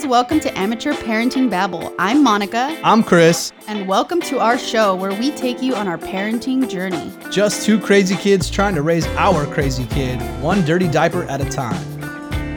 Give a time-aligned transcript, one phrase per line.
[0.00, 1.92] guys, welcome to Amateur Parenting Babble.
[1.98, 3.52] I'm Monica, I'm Chris.
[3.68, 7.12] and welcome to our show where we take you on our parenting journey.
[7.30, 11.48] Just two crazy kids trying to raise our crazy kid, one dirty diaper at a
[11.50, 11.80] time.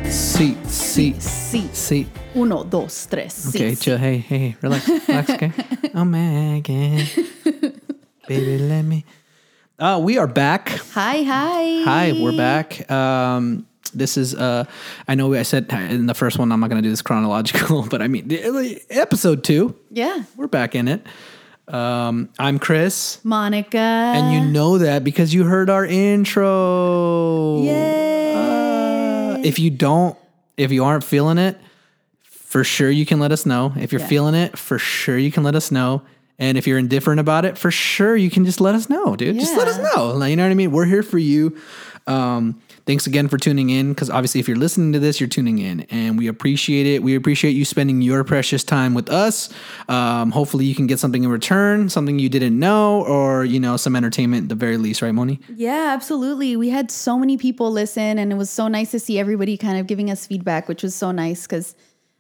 [0.09, 1.67] See, see, Sí.
[1.73, 2.07] see.
[2.35, 3.49] Uno, dos, tres.
[3.49, 3.81] Okay, sí.
[3.81, 3.98] chill.
[3.98, 5.52] Hey, hey, hey, relax, relax, okay?
[5.95, 7.05] Oh, Megan.
[8.27, 9.05] Baby, let me.
[9.77, 10.70] Uh, we are back.
[10.94, 11.84] Hi, hi.
[11.84, 12.89] Hi, we're back.
[12.91, 14.65] Um, this is uh,
[15.07, 17.84] I know I said in the first one I'm not going to do this chronological,
[17.89, 18.29] but I mean
[18.89, 19.75] episode two.
[19.91, 20.23] Yeah.
[20.35, 21.05] We're back in it.
[21.67, 23.77] Um, I'm Chris, Monica.
[23.77, 27.61] and you know that because you heard our intro.
[27.61, 28.34] Yay.
[28.35, 30.17] Uh, if you don't,
[30.57, 31.57] if you aren't feeling it,
[32.23, 33.73] for sure you can let us know.
[33.77, 34.07] If you're Yeah.
[34.07, 36.01] feeling it, for sure you can let us know.
[36.37, 39.39] And if you're indifferent about it, for sure you can just let us know, dude.
[39.39, 40.21] Just let us know.
[40.25, 40.71] You know what I mean?
[40.71, 41.55] We're here for you.
[42.07, 45.59] Um, thanks again for tuning in because obviously, if you're listening to this, you're tuning
[45.59, 47.03] in, and we appreciate it.
[47.03, 49.49] We appreciate you spending your precious time with us.
[49.87, 53.77] Um, hopefully, you can get something in return, something you didn't know, or you know,
[53.77, 55.40] some entertainment at the very least, right, Moni?
[55.55, 56.55] Yeah, absolutely.
[56.55, 59.77] We had so many people listen, and it was so nice to see everybody kind
[59.77, 61.75] of giving us feedback, which was so nice because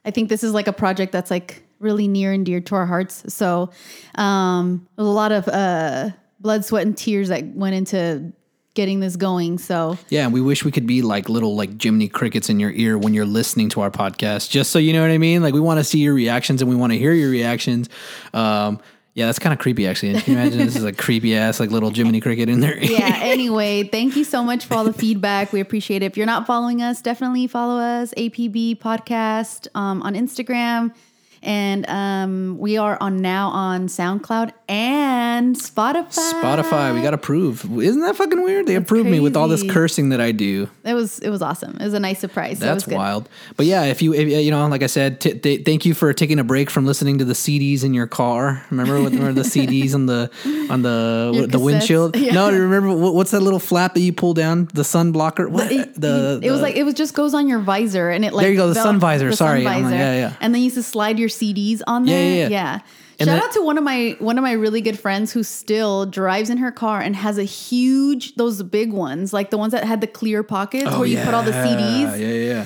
[0.05, 2.85] I think this is like a project that's like really near and dear to our
[2.85, 3.23] hearts.
[3.33, 3.71] So,
[4.15, 8.33] um, a lot of uh, blood, sweat, and tears that went into
[8.73, 9.57] getting this going.
[9.57, 12.97] So, Yeah, we wish we could be like little like Jiminy crickets in your ear
[12.97, 15.41] when you're listening to our podcast, just so you know what I mean.
[15.41, 17.89] Like we want to see your reactions and we want to hear your reactions.
[18.33, 18.79] Um,
[19.15, 20.19] yeah, that's kind of creepy actually.
[20.19, 22.83] Can you imagine this is a creepy ass like little Jiminy cricket in there?
[22.83, 25.53] yeah, anyway, thank you so much for all the feedback.
[25.53, 26.05] We appreciate it.
[26.07, 30.95] If you're not following us, definitely follow us, APB Podcast um, on Instagram.
[31.43, 36.31] And um, we are on now on SoundCloud and Spotify.
[36.41, 37.69] Spotify, we got approved.
[37.69, 38.65] Isn't that fucking weird?
[38.65, 40.69] They approved me with all this cursing that I do.
[40.85, 41.75] It was it was awesome.
[41.79, 42.59] It was a nice surprise.
[42.59, 43.27] So it was That's wild.
[43.57, 46.13] But yeah, if you if, you know, like I said, t- th- thank you for
[46.13, 48.63] taking a break from listening to the CDs in your car.
[48.69, 50.31] Remember what were the CDs on the
[50.69, 51.63] on the Your the cassettes?
[51.63, 52.15] windshield?
[52.23, 52.35] Yeah.
[52.35, 54.69] No, remember what, what's that little flap that you pull down?
[54.73, 55.49] The sun blocker.
[55.49, 58.31] What It, the, it was like it was just goes on your visor and it
[58.31, 59.33] like There you go, the sun visor.
[59.33, 60.33] Sorry, I'm like, yeah, yeah.
[60.39, 62.35] And then you used to slide your CDs on Yeah, there.
[62.41, 62.79] yeah, yeah.
[63.19, 65.43] And Shout then- out to one of my one of my really good friends who
[65.43, 69.71] still drives in her car and has a huge those big ones like the ones
[69.71, 72.19] that had the clear pockets where you put all the Oh, CDs.
[72.19, 72.65] Yeah, yeah,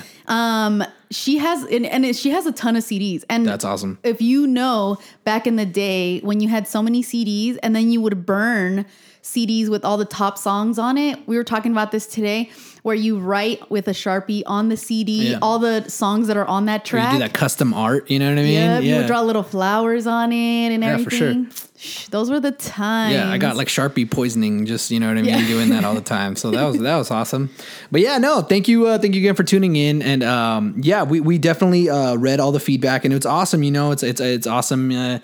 [0.66, 3.98] Um, she has and, and it, she has a ton of CDs and That's awesome.
[4.02, 7.90] if you know back in the day when you had so many CDs and then
[7.90, 8.84] you would burn
[9.22, 11.26] CDs with all the top songs on it.
[11.28, 12.50] We were talking about this today
[12.88, 15.38] where you write with a Sharpie on the CD Yeah.
[15.42, 17.12] all the songs that are on that Or track.
[17.12, 18.10] you do that custom art.
[18.10, 18.54] You know what I mean?
[18.54, 21.34] Yep, you draw little flowers on it and Yeah, for sure.
[21.76, 23.12] Shh, Those were the times.
[23.12, 25.46] Yeah, I got like Sharpie poisoning, just you know what I mean, Yeah.
[25.46, 26.34] doing that all the time.
[26.34, 27.50] So that was that was awesome.
[27.92, 30.00] But yeah, no, thank you, uh, thank you again for tuning in.
[30.02, 33.62] And um, yeah, we, we definitely uh, read all the feedback, and it's awesome.
[33.62, 35.18] You know, it's it's it's awesome uh,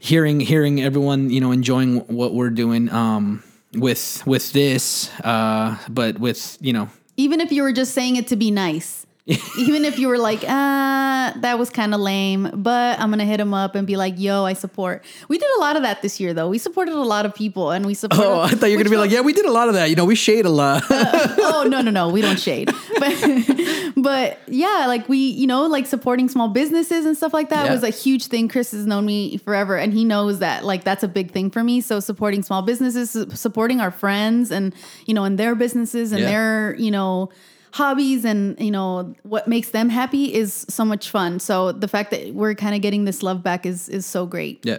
[0.00, 3.42] hearing hearing everyone you know enjoying what we're doing um,
[3.74, 6.88] with with this, uh, but with you know
[7.20, 9.04] Even if you were just saying it to be nice.
[9.58, 13.38] Even if you were like, ah, that was kind of lame, but I'm gonna hit
[13.38, 15.04] him up and be like, yo, I support.
[15.28, 16.48] We did a lot of that this year, though.
[16.48, 18.24] We supported a lot of people, and we supported.
[18.26, 19.90] Oh, I thought you were gonna be like, yeah, we did a lot of that.
[19.90, 20.82] You know, we shade a lot.
[20.90, 23.14] oh no, no, no, we don't shade, but
[23.96, 27.72] but yeah, like we, you know, like supporting small businesses and stuff like that Yeah.
[27.74, 28.48] was a huge thing.
[28.48, 31.62] Chris has known me forever, and he knows that like that's a big thing for
[31.62, 31.80] me.
[31.80, 34.74] So supporting small businesses, supporting our friends, and
[35.06, 36.26] you know, and their businesses and Yeah.
[36.30, 37.28] their you know
[37.72, 42.10] hobbies and you know what makes them happy is so much fun so the fact
[42.10, 44.78] that we're kind of getting this love back is is so great Yeah.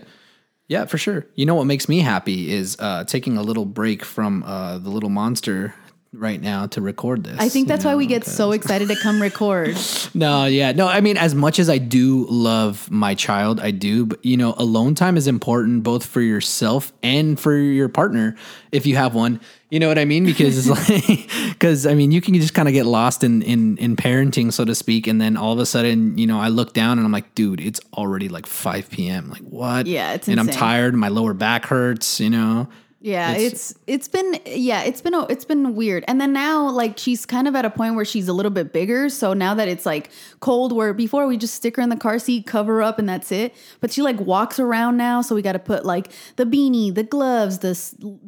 [0.68, 1.26] Yeah, for sure.
[1.36, 4.90] You know what makes me happy is uh, taking a little break from uh, the
[4.90, 5.76] little monster
[6.14, 7.38] right now to record this.
[7.40, 9.78] i think you that's why we get 'cause- so excited to come record
[10.14, 10.74] No, yeah.
[10.74, 14.36] No, I mean, as much as I do love my child, I do, but you
[14.36, 18.36] know, alone time is important both for yourself and for your partner
[18.74, 19.40] if you have one.
[19.70, 20.26] You know what I mean?
[20.26, 23.78] Because it's like, because I mean, you can just kind of get lost in, in,
[23.78, 25.08] in parenting, so to speak.
[25.08, 27.62] And then all of a sudden, you know, I look down and I'm like, dude,
[27.62, 29.30] it's already like 5 p.m.
[29.30, 29.88] Like, what?
[29.88, 30.94] Yeah, it's And I'm tired.
[30.94, 32.68] My lower back hurts, you know?
[33.04, 36.04] Yeah, It's- it's, it's been yeah, it's been it's been weird.
[36.08, 38.72] And then now like she's kind of at a point where she's a little bit
[38.72, 41.96] bigger, so now that it's like cold where before we just stick her in the
[41.98, 43.56] car seat, cover up and that's it.
[43.80, 47.04] But she like walks around now, so we got to put like the beanie, the
[47.04, 47.72] gloves, the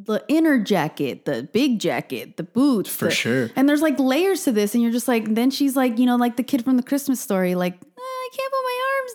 [0.05, 2.89] the inner jacket, the big jacket, the boots.
[2.89, 3.51] For the- sure.
[3.55, 6.15] And there's like layers to this and you're just like then she's like, you know,
[6.15, 9.13] like the kid from the Christmas story like I can't put my arms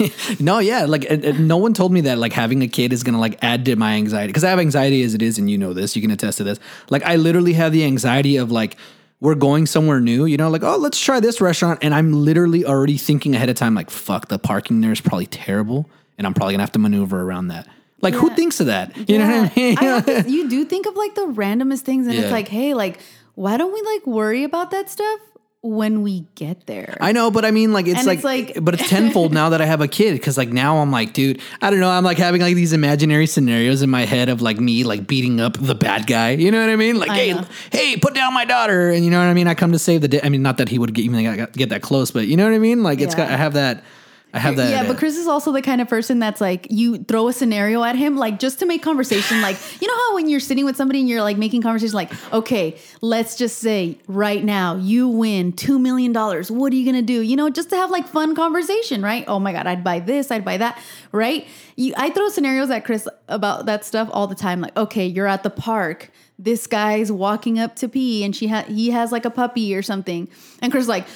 [0.00, 0.08] down,
[0.38, 0.54] you know.
[0.54, 3.38] no, yeah, like no one told me that like having a kid is gonna like
[3.42, 5.96] add to my anxiety because I have anxiety as it is, and you know this,
[5.96, 6.58] you can attest to this.
[6.90, 8.76] Like I literally have the anxiety of like
[9.20, 11.78] we're going somewhere new, you know, like, oh, let's try this restaurant.
[11.82, 15.26] And I'm literally already thinking ahead of time, like, fuck, the parking there is probably
[15.26, 15.90] terrible.
[16.16, 17.68] And I'm probably gonna have to maneuver around that.
[18.00, 18.96] Like, who thinks of that?
[19.10, 19.76] You know what I mean?
[19.78, 22.22] I you do think of like the randomest things, and Yeah.
[22.22, 22.98] it's like, hey, like,
[23.34, 25.20] why don't we like worry about that stuff
[25.62, 26.96] when we get there?
[27.00, 29.60] I know, but I mean, like, it's like, it's like- but it's tenfold now that
[29.60, 30.20] I have a kid.
[30.22, 31.90] Cause like now I'm like, dude, I don't know.
[31.90, 35.38] I'm like having like these imaginary scenarios in my head of like me like beating
[35.40, 36.30] up the bad guy.
[36.30, 36.98] You know what I mean?
[36.98, 37.44] Like, I hey, know.
[37.72, 38.88] hey, put down my daughter.
[38.90, 39.48] And you know what I mean?
[39.48, 40.20] I come to save the day.
[40.22, 42.44] I mean, not that he would get even get get that close, but you know
[42.44, 42.82] what I mean?
[42.82, 43.26] Like, it's Yeah.
[43.26, 43.84] got, I have that,
[44.32, 44.70] I have that.
[44.70, 47.32] yeah, uh, but Chris is also the kind of person that's like you throw a
[47.32, 49.40] scenario at him, like just to make conversation.
[49.42, 52.12] like you know how when you're sitting with somebody and you're like making conversation, like
[52.32, 56.50] okay, let's just say right now you win two million dollars.
[56.50, 57.20] What are you gonna do?
[57.20, 59.24] You know, just to have like fun conversation, right?
[59.26, 60.80] Oh my god, I'd buy this, I'd buy that,
[61.12, 61.46] right?
[61.76, 64.60] You, I throw scenarios at Chris about that stuff all the time.
[64.60, 66.10] Like okay, you're at the park.
[66.38, 69.82] This guy's walking up to pee, and she ha- he has like a puppy or
[69.82, 70.26] something,
[70.62, 71.06] and Chris is like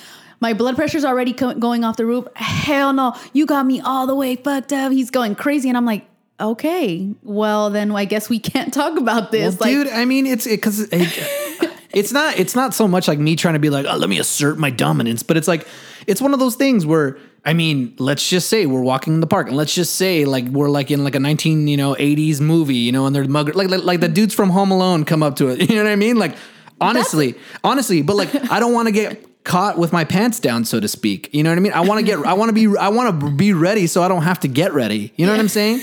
[0.44, 2.26] my blood pressure's already co- going off the roof.
[2.36, 4.92] Hell no, you got me all the way fucked up.
[4.92, 6.04] He's going crazy, and I'm like,
[6.38, 9.58] okay, well then I guess we can't talk about Well, this.
[9.58, 10.90] like, dude, I mean, it's because it,
[11.94, 14.18] it's not it's not so much like me trying to be like, oh, let me
[14.18, 15.66] assert my dominance, but it's like
[16.06, 17.16] it's one of those things where
[17.46, 20.44] I mean, let's just say we're walking in the park, and let's just say like
[20.48, 23.54] we're like in like a nineteen you know eighties movie, you know, and they're mugger
[23.54, 25.90] like, like like the dudes from Home Alone come up to it, you know what
[25.92, 26.16] I mean?
[26.18, 26.36] Like
[26.82, 30.80] honestly, honestly, but like I don't want to get caught with my pants down, so
[30.80, 31.28] to speak.
[31.32, 31.72] You know what I mean?
[31.72, 34.08] I want to get I want to be I want to be ready so I
[34.08, 35.12] don't have to get ready.
[35.16, 35.80] You know what I'm saying?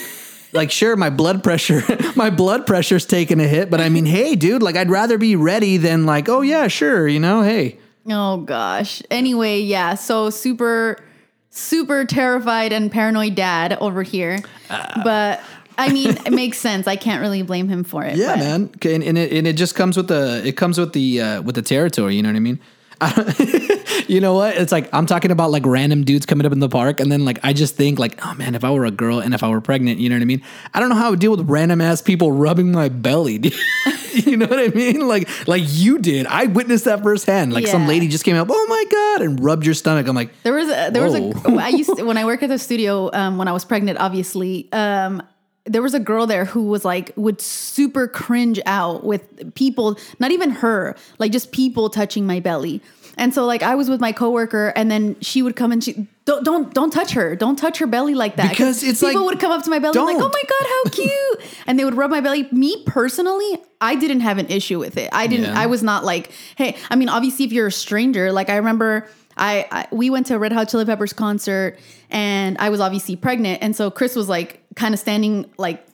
[0.53, 1.81] like sure my blood pressure
[2.17, 5.33] my blood pressure's taking a hit but i mean hey dude like i'd rather be
[5.37, 7.77] ready than like oh yeah sure you know hey
[8.09, 9.01] oh gosh.
[9.09, 9.93] Anyway, yeah.
[9.95, 10.97] So super,
[11.51, 15.03] super terrified and paranoid dad over here, Uh.
[15.03, 15.39] but.
[15.77, 16.85] I mean, it makes sense.
[16.85, 18.17] I can't really blame him for it.
[18.17, 20.77] yeah but- man okay, and, and it and it just comes with the it comes
[20.77, 22.59] with the uh with the territory you know what i mean
[24.07, 24.56] you know what?
[24.56, 27.25] It's like i'm talking about like random dudes coming up in the park and then
[27.25, 29.50] like i just think like oh man if i were a girl and if i
[29.50, 30.44] were pregnant you know what i mean?
[30.74, 33.33] I don't know how i would deal with random ass people rubbing my belly
[34.13, 35.07] you know what i mean?
[35.07, 36.27] Like like you did.
[36.27, 37.53] I witnessed that firsthand.
[37.53, 40.07] Like some lady just came up oh my god and rubbed your stomach.
[40.07, 41.56] I'm like There was a, there was Whoa.
[41.56, 44.00] a I used to, when I work at the studio um, when I was pregnant.
[44.00, 45.24] Obviously, um,
[45.65, 50.31] there was a girl there who was like would super cringe out with people, not
[50.31, 52.81] even her, like just people touching my belly.
[53.17, 56.07] And so like I was with my coworker, and then she would come and she
[56.25, 59.31] don't don't don't touch her, don't touch her belly like that Because it's people like,
[59.31, 61.95] would come up to my belly like, oh my god, how cute, and they would
[61.95, 62.47] rub my belly.
[62.51, 65.09] Me personally, I didn't have an issue with it.
[65.11, 65.47] I didn't.
[65.47, 65.59] Yeah.
[65.59, 66.77] I was not like, hey.
[66.89, 69.07] I mean, obviously, if you're a stranger, like I remember.
[69.41, 71.79] I, I we went to a Red Hot Chili Peppers concert
[72.11, 75.85] and I was obviously pregnant and so Chris was like kind of standing like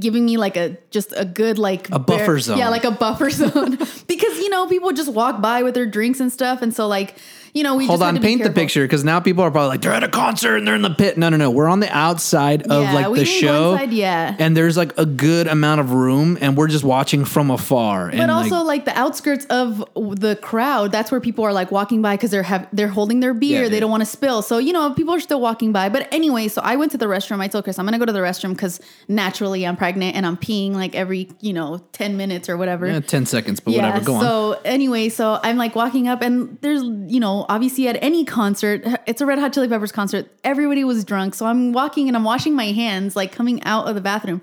[0.00, 2.58] giving me like a just a good like A buffer zone.
[2.58, 6.20] Yeah, like a buffer zone because you know people just walk by with their drinks
[6.20, 7.16] and stuff and so like
[7.56, 9.80] you know we Hold on, to paint the picture because now people are probably like
[9.80, 11.16] they're at a concert and they're in the pit.
[11.16, 11.50] No, no, no.
[11.50, 14.36] We're on the outside of Yeah, like the show, inside, yeah.
[14.38, 18.10] and there's like a good amount of room, and we're just watching from afar.
[18.10, 22.02] But also like, like, the outskirts of the crowd, that's where people are like walking
[22.02, 23.62] by because they're have they're holding their beer.
[23.62, 23.80] Yeah, they yeah.
[23.80, 24.42] don't want to spill.
[24.42, 25.88] So you know people are still walking by.
[25.88, 27.40] But anyway, so I went to the restroom.
[27.40, 30.36] I told Chris I'm gonna go to the restroom because naturally I'm pregnant and I'm
[30.36, 32.86] peeing like every you know ten minutes or whatever.
[32.86, 34.00] eh, ten seconds, but whatever.
[34.04, 34.20] Go on.
[34.22, 38.82] so anyway, so I'm like walking up, and there's you know obviously at any concert,
[39.06, 40.26] it's a Red Hot Chili Peppers concert.
[40.44, 43.94] Everybody was drunk, so I'm walking and I'm washing my hands, like coming out of
[43.94, 44.40] the bathroom.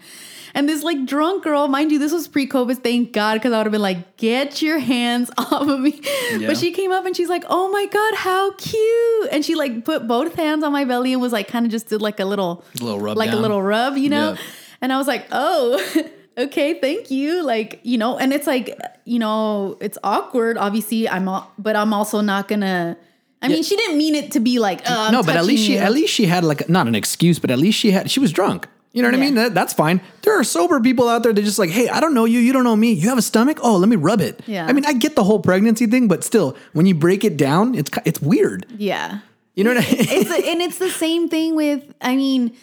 [0.56, 2.84] And this like drunk girl, mind you, this was pre-COVID.
[2.84, 6.00] Thank God, because I would have been like, "Get your hands off of me!"
[6.38, 6.46] Yeah.
[6.46, 9.84] But she came up and she's like, "Oh my God, how cute!" And she like
[9.84, 12.26] put both hands on my belly and was like, kind of just did like a
[12.26, 13.40] little, A little rub like down.
[13.40, 14.34] a little rub, you know.
[14.34, 14.38] Yeah.
[14.84, 15.82] And I was like, oh,
[16.38, 17.42] okay, thank you.
[17.42, 20.58] Like, you know, and it's like, you know, it's awkward.
[20.58, 22.98] Obviously, I'm, al- but I'm also not gonna.
[23.42, 25.66] I mean, she didn't mean it to be like, oh, I'm no, but at least
[25.66, 25.80] she you.
[25.80, 28.32] at least she had like not an excuse, but at least she had she was
[28.32, 28.68] drunk.
[28.92, 29.36] You know what I mean?
[29.36, 30.02] That, that's fine.
[30.22, 31.34] There are sober people out there.
[31.34, 32.40] They're just like, hey, I don't know you.
[32.40, 32.92] You don't know me.
[32.92, 33.58] You have a stomach?
[33.64, 34.42] Oh, let me rub it.
[34.46, 34.68] Yeah.
[34.68, 37.74] I mean, I get the whole pregnancy thing, but still, when you break it down,
[37.74, 38.66] it's it's weird.
[38.78, 39.20] yeah.
[39.56, 40.00] You know what I mean?
[40.10, 41.84] It's the, and it's the same thing with.
[42.02, 42.54] I mean.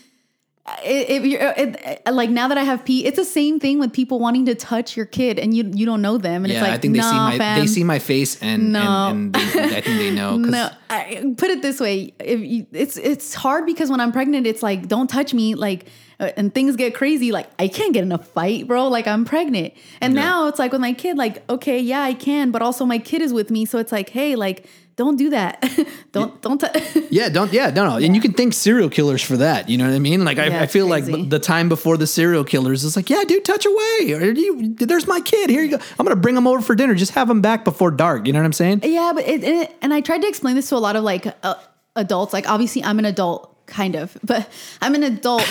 [0.84, 4.20] If you're it, like now that I have P, it's the same thing with people
[4.20, 6.74] wanting to touch your kid and you you don't know them and yeah, it's like
[6.74, 7.58] I think they see nah, my fam.
[7.60, 9.08] they see my face and No.
[9.08, 10.36] and, and they, I think they know.
[10.38, 14.46] No, I, put it this way: if you, it's it's hard because when I'm pregnant,
[14.46, 15.86] it's like don't touch me, like,
[16.20, 17.32] uh, and things get crazy.
[17.32, 18.86] Like I can't get in a fight, bro.
[18.88, 20.20] Like I'm pregnant, and Yeah.
[20.20, 23.22] now it's like with my kid, like okay, yeah, I can, but also my kid
[23.22, 24.66] is with me, so it's like, hey, like
[25.00, 25.64] don't do that.
[26.12, 26.60] don't don't.
[26.60, 27.50] T- Yeah, don't.
[27.54, 27.96] Yeah, no, no.
[27.96, 29.70] And you can thank serial killers for that.
[29.70, 30.26] You know what I mean?
[30.26, 31.10] Like, I, Yeah, I feel crazy.
[31.12, 34.12] like the time before the serial killers is like, yeah, dude, touch away.
[34.12, 35.48] Or you, there's my kid.
[35.48, 35.82] Here you go.
[35.98, 36.94] I'm gonna bring him over for dinner.
[36.94, 38.26] Just have him back before dark.
[38.26, 38.80] You know what I'm saying?
[38.84, 41.26] Yeah, but it, it and I tried to explain this to a lot of like
[41.42, 41.54] uh,
[41.96, 42.34] adults.
[42.34, 44.46] Like obviously I'm an adult, kind of, but
[44.82, 45.48] I'm an adult.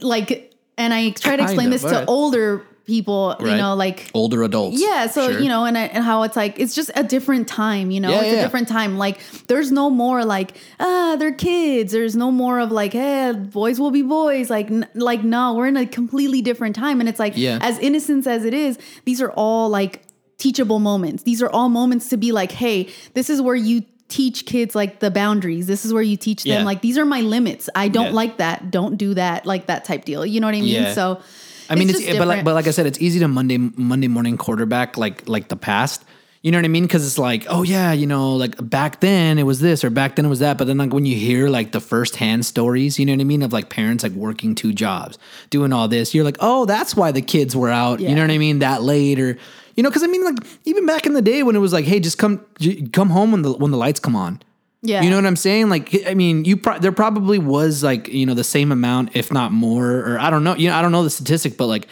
[0.00, 3.36] like, and I try to explain of, this to older people.
[3.40, 4.80] You know, like Older adults.
[4.80, 5.06] yeah.
[5.08, 5.40] So Sure.
[5.40, 7.90] you know, and and how it's like it's just a different time.
[7.90, 8.38] You know, Yeah, it's yeah.
[8.38, 8.96] a different time.
[8.96, 11.92] Like there's no more like ah they're kids.
[11.92, 14.48] There's no more of like hey boys will be boys.
[14.50, 17.00] Like n- like no, we're in a completely different time.
[17.00, 17.58] And it's like Yeah.
[17.60, 20.02] as innocent as it is, these are all like
[20.38, 21.22] teachable moments.
[21.24, 25.00] These are all moments to be like, hey, this is where you teach kids like
[25.00, 25.66] the boundaries.
[25.66, 26.64] This is where you teach them Yeah.
[26.64, 27.68] like these are my limits.
[27.74, 28.12] I don't Yeah.
[28.22, 28.70] like that.
[28.70, 29.44] Don't do that.
[29.46, 30.24] Like that type deal.
[30.24, 30.82] You know what I mean?
[30.82, 30.92] Yeah.
[30.94, 31.18] So
[31.68, 33.58] I mean, it's, just eh, but like, but like I said, it's easy to Monday
[33.58, 36.04] Monday morning quarterback like like the past.
[36.42, 36.84] You know what I mean?
[36.84, 40.14] Because it's like, oh yeah, you know, like back then it was this or back
[40.14, 40.58] then it was that.
[40.58, 43.42] But then like when you hear like the firsthand stories, you know what I mean,
[43.42, 45.18] of like parents like working two jobs,
[45.50, 47.98] doing all this, you're like, oh, that's why the kids were out.
[47.98, 48.60] You know what I mean?
[48.60, 49.36] That late or
[49.74, 51.84] you know, because I mean, like even back in the day when it was like,
[51.84, 54.40] hey, just come j- come home when the when the lights come on.
[54.86, 55.02] Yeah.
[55.02, 55.68] You know what I'm saying?
[55.68, 59.32] Like, I mean, you pro- there probably was like you know the same amount, if
[59.32, 60.54] not more, or I don't know.
[60.54, 61.88] You know, I don't know the statistic, but like,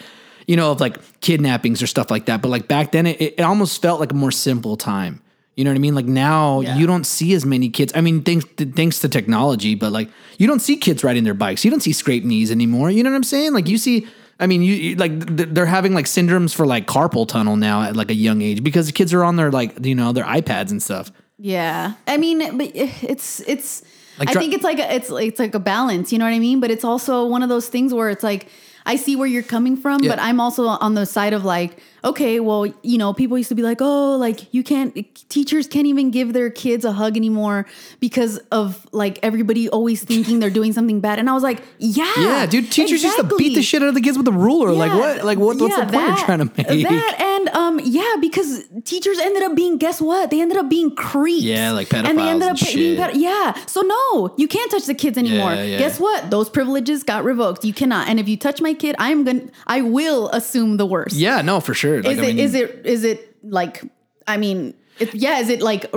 [0.47, 2.41] you know, of like kidnappings or stuff like that.
[2.41, 5.21] But like back then, it, it almost felt like a more simple time.
[5.55, 5.95] You know what I mean?
[5.95, 6.77] Like now, Yeah.
[6.77, 7.93] you don't see as many kids.
[7.95, 11.33] I mean, thanks to, thanks to technology, but like you don't see kids riding their
[11.33, 11.63] bikes.
[11.63, 12.91] You don't see scraped knees anymore.
[12.91, 13.53] You know what I'm saying?
[13.53, 14.07] Like you see.
[14.37, 17.83] I mean, you, you like th- they're having like syndromes for like carpal tunnel now
[17.83, 20.25] at like a young age because the kids are on their like you know their
[20.25, 21.09] iPads and stuff.
[21.37, 23.83] Yeah, I mean, but eh, it's it's.
[24.17, 26.13] Like I think it's like a, it's it's like a balance.
[26.13, 26.61] You know what I mean?
[26.61, 28.47] But it's also one of those things where it's like
[28.85, 30.11] I see where you're coming from, Yeah.
[30.11, 33.55] but I'm also on the side of like, okay, well, you know, people used to
[33.55, 34.93] be like, oh, like you can't,
[35.29, 37.65] teachers can't even give their kids a hug anymore
[37.99, 41.19] because of like everybody always thinking they're doing something bad.
[41.19, 43.95] And I was like, yeah, Yeah, dude, teachers used to beat the shit out of
[43.95, 44.71] the kids with a ruler.
[44.71, 45.25] Like what?
[45.25, 45.57] Like what?
[45.57, 46.67] What's Yeah, the point that- you're trying to make?
[46.89, 50.29] That and um yeah, because teachers ended up being guess what?
[50.29, 51.43] They ended up being creeps.
[51.43, 52.09] Yeah, like pedophiles.
[52.09, 52.97] And they ended up being shit.
[52.99, 53.53] ped- yeah.
[53.65, 55.53] So no, you can't touch the kids anymore.
[55.53, 55.77] Yeah, yeah.
[55.79, 56.29] Guess what?
[56.29, 57.63] Those privileges got revoked.
[57.65, 58.07] You cannot.
[58.09, 61.15] And if you touch my kid, I'm gonna I will assume the worst.
[61.15, 61.94] yeah, no, for sure.
[62.01, 63.83] Like, Is I it mean, is it is it like
[64.27, 65.91] I mean it, yeah, is it like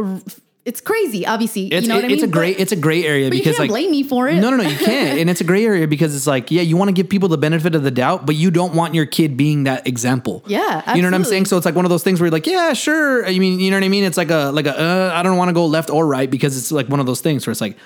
[0.64, 1.69] it's crazy, obviously.
[1.69, 2.17] It's, you know what I mean?
[2.17, 4.28] it's a great it's a gray area but you because can't like blame me for
[4.28, 4.35] it.
[4.35, 6.76] no no no you can't and it's a gray area because it's like yeah you
[6.76, 9.35] want to give people the benefit of the doubt but you don't want your kid
[9.35, 12.02] being that example Yeah, you know what I'm saying so it's like one of those
[12.02, 14.31] things where you're like yeah sure I mean you know what I mean it's like
[14.31, 16.88] a like a uh, I don't want to go left or right because it's like
[16.90, 17.78] one of those things where it's like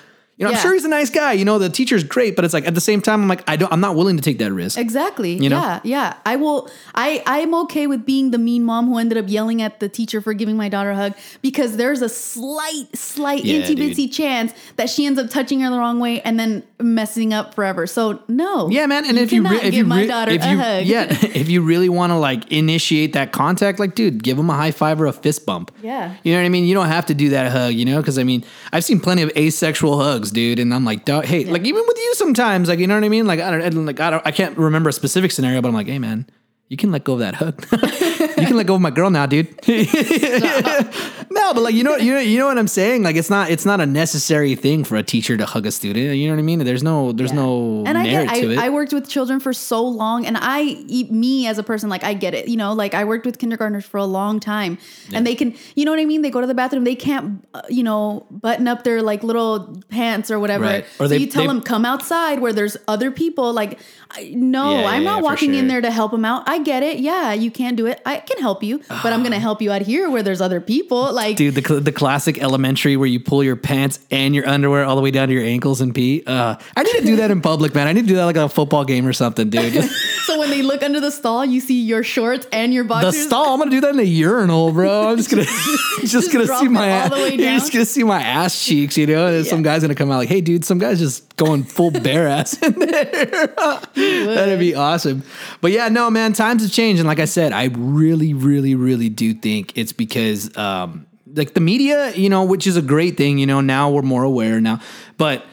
[0.43, 2.53] you know I'm sure he's a nice guy you know the teacher's great but it's
[2.53, 4.51] like at the same time I'm like I don't I'm not willing to take that
[4.51, 5.33] risk Exactly.
[5.33, 5.59] You know?
[5.59, 6.17] Yeah, yeah.
[6.25, 6.69] I will.
[6.93, 10.21] I I'm okay with being the mean mom who ended up yelling at the teacher
[10.21, 14.53] for giving my daughter a hug because there's a slight, slight, Yeah, itsy bitsy chance
[14.75, 17.87] that she ends up touching her the wrong way and then messing up forever.
[17.87, 18.69] So no.
[18.69, 19.05] Yeah, man.
[19.05, 20.85] And if you, re- if give you, my re- daughter if a you, hug.
[20.85, 24.55] yeah, if you really want to like initiate that contact, like, dude, give them a
[24.55, 25.71] high five or a fist bump.
[25.81, 26.15] Yeah.
[26.23, 26.65] You know what I mean?
[26.65, 28.01] You don't have to do that hug, you know?
[28.01, 31.63] Because I mean, I've seen plenty of asexual hugs, dude, and I'm like, hey, like
[31.63, 33.25] even with you sometimes, like, you know what I mean?
[33.25, 35.87] Like, I don't, like, I don't, I can't remember a specific scenario, but I'm like,
[35.87, 36.27] hey, man.
[36.69, 37.63] You can let go of that hug.
[37.71, 39.47] you can let go of my girl now, dude.
[39.67, 43.03] no, but like you know, you know, you know what I'm saying.
[43.03, 46.15] Like it's not, it's not a necessary thing for a teacher to hug a student.
[46.15, 46.59] You know what I mean?
[46.59, 48.57] There's no, there's no and I get, to I, it.
[48.59, 52.13] I worked with children for so long, and I, me as a person, like I
[52.13, 52.47] get it.
[52.47, 54.77] You know, like I worked with kindergartners for a long time,
[55.13, 56.21] and they can, you know what I mean.
[56.21, 59.79] They go to the bathroom, they can't, uh, you know, button up their like little
[59.89, 60.63] pants or whatever.
[60.63, 60.85] Right.
[60.99, 63.53] Or so they- you tell they- them come outside where there's other people.
[63.53, 63.79] Like,
[64.11, 66.43] I, no, Yeah, I'm yeah, not walking in there to help them out.
[66.53, 66.99] I get it.
[66.99, 67.99] Yeah, you can't do it.
[68.05, 71.11] I can help you, but I'm gonna help you out here where there's other people.
[71.11, 74.85] Like, Dude, the, cl- the classic elementary where you pull your pants and your underwear
[74.85, 76.21] all the way down to your ankles and pee.
[76.27, 77.87] Uh, I need to do that in public, man.
[77.87, 79.83] I need to do that like a football game or something, dude.
[80.23, 83.53] So when they look under the stall, you see your shorts and your the stall.
[83.53, 85.09] I'm gonna do that in the urinal, bro.
[85.09, 85.43] I'm just gonna
[86.05, 89.05] just, gonna see my all the way you're just gonna see my ass cheeks, you
[89.05, 89.27] know.
[89.27, 91.91] And then some guy's gonna come out like, "Hey, dude, some guy's just going full
[91.91, 93.47] bare ass in there."
[93.95, 95.23] That'd be awesome.
[95.59, 99.09] But yeah, no, man, times have changed, and like I said, I really, really, really
[99.09, 103.37] do think it's because um, like the media, you know, which is a great thing.
[103.37, 104.79] You know, now we're more aware now,
[105.17, 105.45] but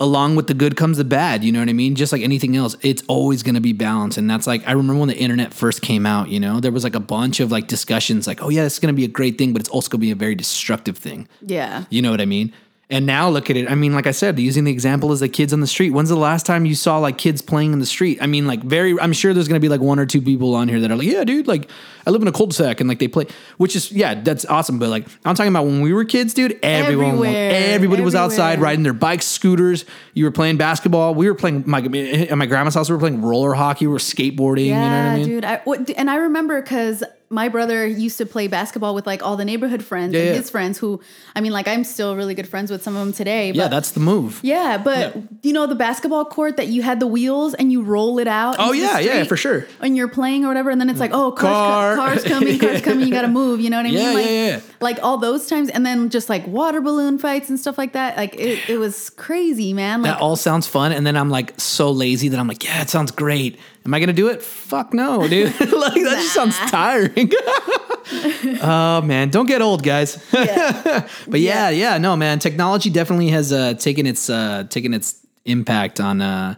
[0.00, 1.42] along with the good comes the bad.
[1.42, 1.94] You know what I mean?
[1.94, 4.16] Just like anything else, it's always going to be balanced.
[4.16, 6.84] And that's like, I remember when the internet first came out, you know, there was
[6.84, 9.38] like a bunch of like discussions like, oh, yeah, it's going to be a great
[9.38, 11.28] thing, but it's also going to be a very destructive thing.
[11.40, 11.84] yeah.
[11.90, 12.52] You know what I mean?
[12.90, 13.70] And now look at it.
[13.70, 15.90] I mean, like I said, using the example as the kids on the street.
[15.90, 18.16] When's the last time you saw like kids playing in the street?
[18.22, 18.98] I mean, like very.
[18.98, 21.06] I'm sure there's gonna be like one or two people on here that are like,
[21.06, 21.46] yeah, dude.
[21.46, 21.68] Like
[22.06, 23.26] I live in a cul-de-sac and like they play,
[23.58, 24.78] which is yeah, that's awesome.
[24.78, 26.58] But like I'm talking about when we were kids, dude.
[26.62, 27.50] Everyone, Everywhere.
[27.74, 29.84] everybody was outside riding their bikes, scooters.
[30.14, 31.14] You were playing basketball.
[31.14, 32.88] We were playing my at my grandma's house.
[32.88, 33.86] We were playing roller hockey.
[33.86, 34.68] We were skateboarding.
[34.68, 35.26] Yeah, you know what I mean?
[35.26, 35.44] dude.
[35.44, 39.44] I, and I remember because my brother used to play basketball with like all the
[39.44, 40.34] neighborhood friends Yeah, and yeah.
[40.36, 41.00] his friends who,
[41.36, 43.50] I mean, like I'm still really good friends with some of them today.
[43.52, 44.40] But Yeah, that's the move.
[44.42, 45.22] Yeah, but Yeah.
[45.42, 48.56] you know the basketball court that you had the wheels and you roll it out.
[48.58, 49.66] Oh, yeah, yeah, for sure.
[49.80, 51.96] And you're playing or whatever, and then it's like, oh, cars, Car.
[51.96, 53.06] co- cars coming, cars coming.
[53.06, 53.60] You got to move.
[53.60, 53.98] You know what I mean?
[53.98, 54.60] Yeah, like, yeah, yeah.
[54.80, 58.16] Like all those times, and then just like water balloon fights and stuff like that.
[58.16, 60.02] Like it, it was crazy, man.
[60.02, 62.80] Like That all sounds fun, and then I'm like so lazy that I'm like, yeah,
[62.82, 63.58] it sounds great.
[63.88, 64.42] Am I gonna do it?
[64.42, 65.46] Fuck no, dude.
[65.60, 67.32] like that just sounds tiring.
[68.62, 70.22] oh man, don't get old, guys.
[70.34, 71.08] yeah.
[71.26, 72.38] but yeah, yeah, no, man.
[72.38, 76.56] Technology definitely has uh, taken its uh, taken its impact on uh,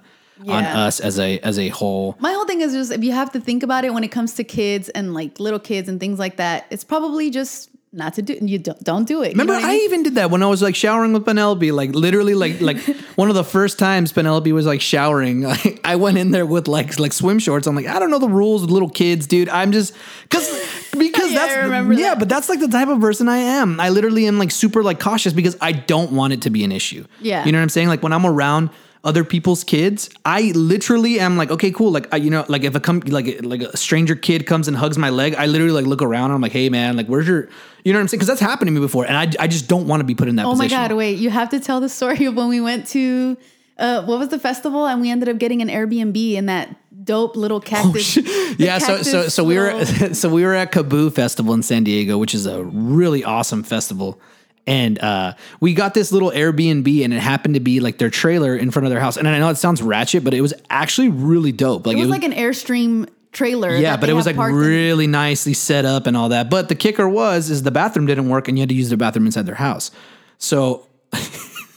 [0.48, 2.16] on us as a as a whole.
[2.18, 4.34] My whole thing is just if you have to think about it when it comes
[4.34, 8.22] to kids and like little kids and things like that, it's probably just not to
[8.22, 8.38] do.
[8.40, 9.26] You don't, don't do it.
[9.28, 9.80] You Remember, know what I, mean?
[9.82, 11.72] even did that when I was like showering with Penelope.
[11.72, 12.78] Like literally, like like
[13.16, 15.40] one of the first times Penelope was like showering.
[15.50, 17.66] Like, I went in there with like like swim shorts.
[17.66, 19.48] I'm like, I don't know the rules with little kids, dude.
[19.48, 20.48] I'm just because
[20.98, 22.18] because Yeah, I that's yeah, that.
[22.20, 23.80] but that's like the type of person I am.
[23.80, 26.70] I literally am like super like cautious because I don't want it to be an
[26.72, 27.04] issue.
[27.20, 27.44] Yeah.
[27.44, 27.88] you know what I'm saying?
[27.88, 28.70] Like when I'm around
[29.02, 31.90] other people's kids, I literally am like, okay, cool.
[31.90, 34.76] Like I, you know, like if a come like like a stranger kid comes and
[34.76, 36.26] hugs my leg, I literally like look around.
[36.26, 37.48] And I'm like, hey man, like where's your,
[37.84, 38.18] you know what I'm saying?
[38.18, 40.28] Because that's happened to me before, and I I just don't want to be put
[40.28, 40.42] in that.
[40.42, 40.54] Position.
[40.54, 40.88] Oh my position.
[40.88, 40.96] god!
[40.96, 43.38] Wait, you have to tell the story of when we went to
[43.80, 47.34] uh, what was the festival and we ended up getting an Airbnb in that dope
[47.34, 48.18] little cactus.
[48.18, 51.84] Oh, yeah, so so so we were so we were at KAABOO Festival in San
[51.84, 54.20] Diego, which is a really awesome festival.
[54.70, 58.54] And uh, we got this little Airbnb, and it happened to be like their trailer
[58.56, 59.16] in front of their house.
[59.16, 61.86] And I know it sounds ratchet, but it was actually really dope.
[61.86, 63.74] Like It was like an airstream trailer.
[63.76, 64.60] yeah, but it was like parked in.
[64.60, 66.50] really nicely set up and all that.
[66.50, 68.96] But the kicker was is the bathroom didn't work, and you had to use the
[68.96, 69.90] bathroom inside their house.
[70.38, 70.86] So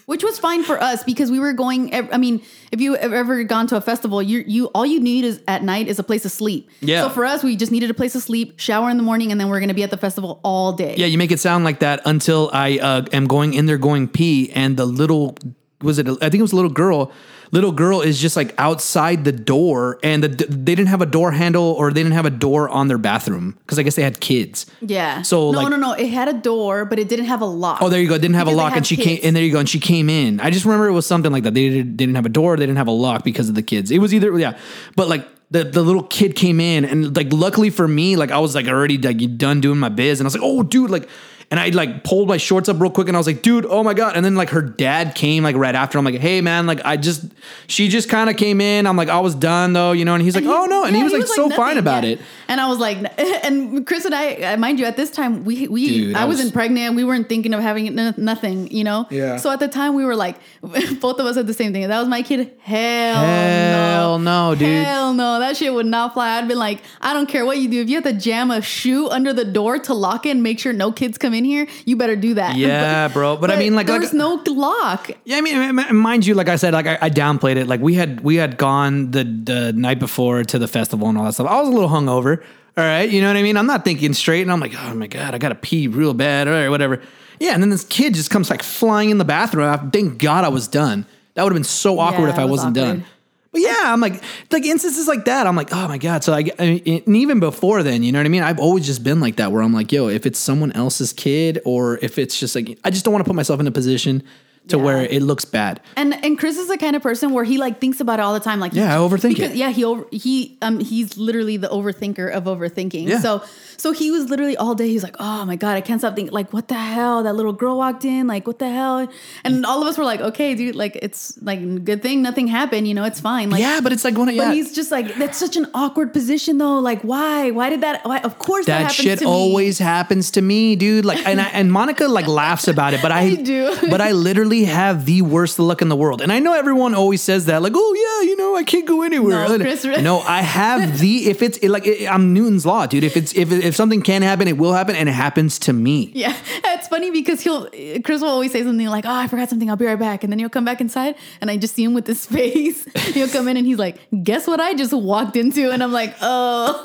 [0.05, 1.93] which was fine for us because we were going.
[1.93, 2.41] I mean,
[2.71, 5.63] if you have ever gone to a festival, you you all you need is at
[5.63, 6.69] night is a place to sleep.
[6.81, 7.01] Yeah.
[7.01, 9.39] So for us, we just needed a place to sleep, shower in the morning, and
[9.39, 10.95] then we're gonna be at the festival all day.
[10.97, 14.07] Yeah, you make it sound like that until I uh, am going in there going
[14.07, 15.37] pee, and the little
[15.83, 16.07] was it?
[16.07, 17.11] I think it was a little girl.
[17.51, 21.31] Little girl is just like outside the door, and the, they didn't have a door
[21.31, 24.19] handle or they didn't have a door on their bathroom because I guess they had
[24.19, 24.65] kids.
[24.81, 25.21] Yeah.
[25.21, 25.93] So, no, like- no, no.
[25.93, 27.79] It had a door, but it didn't have a lock.
[27.83, 28.17] Oh, there you go.
[28.17, 29.19] Didn't have a Because they lock, and she came.
[29.23, 29.59] And there you go.
[29.59, 30.39] And she came in.
[30.39, 31.53] I just remember it was something like that.
[31.53, 32.57] They didn't, they didn't have a door.
[32.57, 33.91] They didn't have a lock because of the kids.
[33.91, 34.57] It was either yeah,
[34.95, 38.39] but like the the little kid came in, and like luckily for me, like I
[38.39, 41.07] was like already like done doing my biz, and I was like, oh, dude, like.
[41.51, 43.83] And I like pulled my shorts up real quick and I was like, dude, oh
[43.83, 44.15] my God.
[44.15, 45.97] And then like her dad came like right after.
[45.99, 47.25] I'm like, hey man, like I just,
[47.67, 48.87] she just kind of came in.
[48.87, 50.15] I'm like, I was done though, you know?
[50.15, 50.83] And he's like, oh no.
[50.85, 52.11] And he Yeah, was like so fine about yeah.
[52.11, 52.21] it.
[52.47, 52.97] And I was like,
[53.45, 56.25] and Chris and I, uh, mind you, at this time we we Dude, I I
[56.25, 56.95] wasn't was- pregnant.
[56.95, 59.05] We weren't thinking of having nothing, you know.
[59.11, 59.37] Yeah.
[59.37, 61.87] So at the time we were like, both of us said the same thing.
[61.87, 62.51] That was my kid.
[62.61, 64.85] Hell, Hell no, dude.
[64.85, 66.37] Hell no, that shit would not fly.
[66.37, 67.81] I'd been like, I don't care what you do.
[67.81, 70.59] If you have to jam a shoe under the door to lock it and make
[70.59, 72.55] sure no kids come in here, you better do that.
[72.63, 73.37] Yeah, bro.
[73.37, 75.09] But I mean, like- there like- was no lock.
[75.25, 77.67] Yeah, I mean, mind you, like I said, like I, I downplayed it.
[77.67, 81.23] Like we had we had gone the the night before to the festival and all
[81.25, 81.47] that stuff.
[81.47, 82.43] I was a little hungover.
[82.75, 83.55] All right, you know what I mean.
[83.55, 86.47] I'm not thinking straight, and I'm like, oh my god, I gotta pee real bad,
[86.47, 87.01] or whatever.
[87.39, 89.67] Yeah, and then this kid just comes like flying in the bathroom.
[89.67, 91.05] I- Thank God I was done.
[91.35, 92.87] That would have been so awkward Yeah, if I was wasn't awkward.
[92.99, 93.05] done.
[93.53, 95.47] But yeah, I'm like, like instances like that.
[95.47, 96.23] I'm like, oh my god.
[96.23, 98.43] So I, I and even before then, you know what I mean.
[98.43, 101.61] I've always just been like that, where I'm like, yo, if it's someone else's kid,
[101.63, 104.23] or if it's just like, I just don't want to put myself in a position
[104.69, 104.83] to Yeah.
[104.83, 105.81] where it looks bad.
[105.97, 108.33] And and Chris is the kind of person where he like thinks about it all
[108.33, 108.59] the time.
[108.59, 109.57] Like Yeah, I overthink because, it.
[109.57, 113.07] Yeah, he over, he um he's literally the overthinker of overthinking.
[113.07, 113.19] Yeah.
[113.19, 113.43] So
[113.77, 114.87] so he was literally all day.
[114.87, 116.33] He's like, oh my god, I can't stop thinking.
[116.33, 117.23] Like, what the hell?
[117.23, 118.27] That little girl walked in.
[118.27, 119.09] Like, what the hell?
[119.43, 120.75] And all of us were like, okay, dude.
[120.75, 122.87] Like, it's like good thing nothing happened.
[122.87, 123.49] You know, it's fine.
[123.49, 126.13] Like, yeah, but it's like one of But he's just like that's such an awkward
[126.13, 126.79] position though.
[126.79, 127.51] Like, why?
[127.51, 128.05] Why did that?
[128.05, 128.19] Why?
[128.19, 129.31] Of course that, that happens shit to me.
[129.31, 131.03] always happens to me, dude.
[131.03, 133.75] Like, and I, and Monica like laughs about it, but I, I do.
[133.89, 136.21] but I literally have the worst luck in the world.
[136.21, 139.01] And I know everyone always says that, like, oh yeah, you know, I can't go
[139.01, 139.47] anywhere.
[139.49, 143.03] No, Chris- no, I have the if it's like it, I'm Newton's law, dude.
[143.03, 146.11] If it's if if something can happen, it will happen, and it happens to me.
[146.13, 146.35] Yeah,
[146.65, 147.67] it's funny because he'll
[148.03, 149.69] Chris will always say something like, "Oh, I forgot something.
[149.69, 151.93] I'll be right back," and then he'll come back inside, and I just see him
[151.95, 152.85] with his face.
[153.13, 156.13] he'll come in and he's like, "Guess what I just walked into?" And I'm like,
[156.21, 156.81] "Oh,"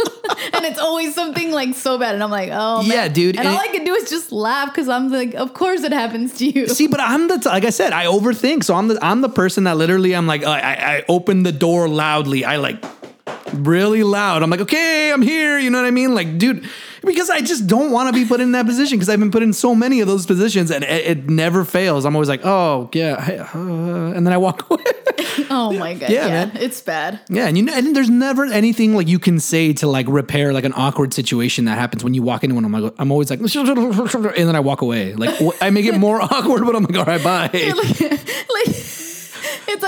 [0.54, 3.46] and it's always something like so bad, and I'm like, "Oh, man." Yeah, dude, And,
[3.46, 5.92] and all it- I can do is just laugh because I'm like, "Of course it
[5.92, 8.62] happens to you." See, but I'm the t- like I said, I overthink.
[8.62, 11.50] So I'm the I'm the person that literally I'm like I I, I open the
[11.50, 12.44] door loudly.
[12.44, 12.84] I like
[13.54, 14.42] really loud.
[14.42, 15.58] I'm like, okay, I'm here.
[15.58, 16.14] You know what I mean?
[16.14, 16.68] Like, dude,
[17.04, 19.42] because I just don't want to be put in that position because I've been put
[19.42, 22.04] in so many of those positions and it, it never fails.
[22.04, 24.82] I'm always like, oh yeah, uh, and then I walk away.
[25.50, 26.10] Oh my god.
[26.10, 27.20] Yeah, Yeah, it's bad.
[27.28, 30.52] yeah, and you know, and there's never anything like you can say to like repair
[30.52, 32.64] like an awkward situation that happens when you walk into one.
[32.64, 35.14] I'm like, I'm always like, and then I walk away.
[35.14, 37.50] Like I make it more awkward, but I'm like, all right, bye.
[37.52, 38.74] like, like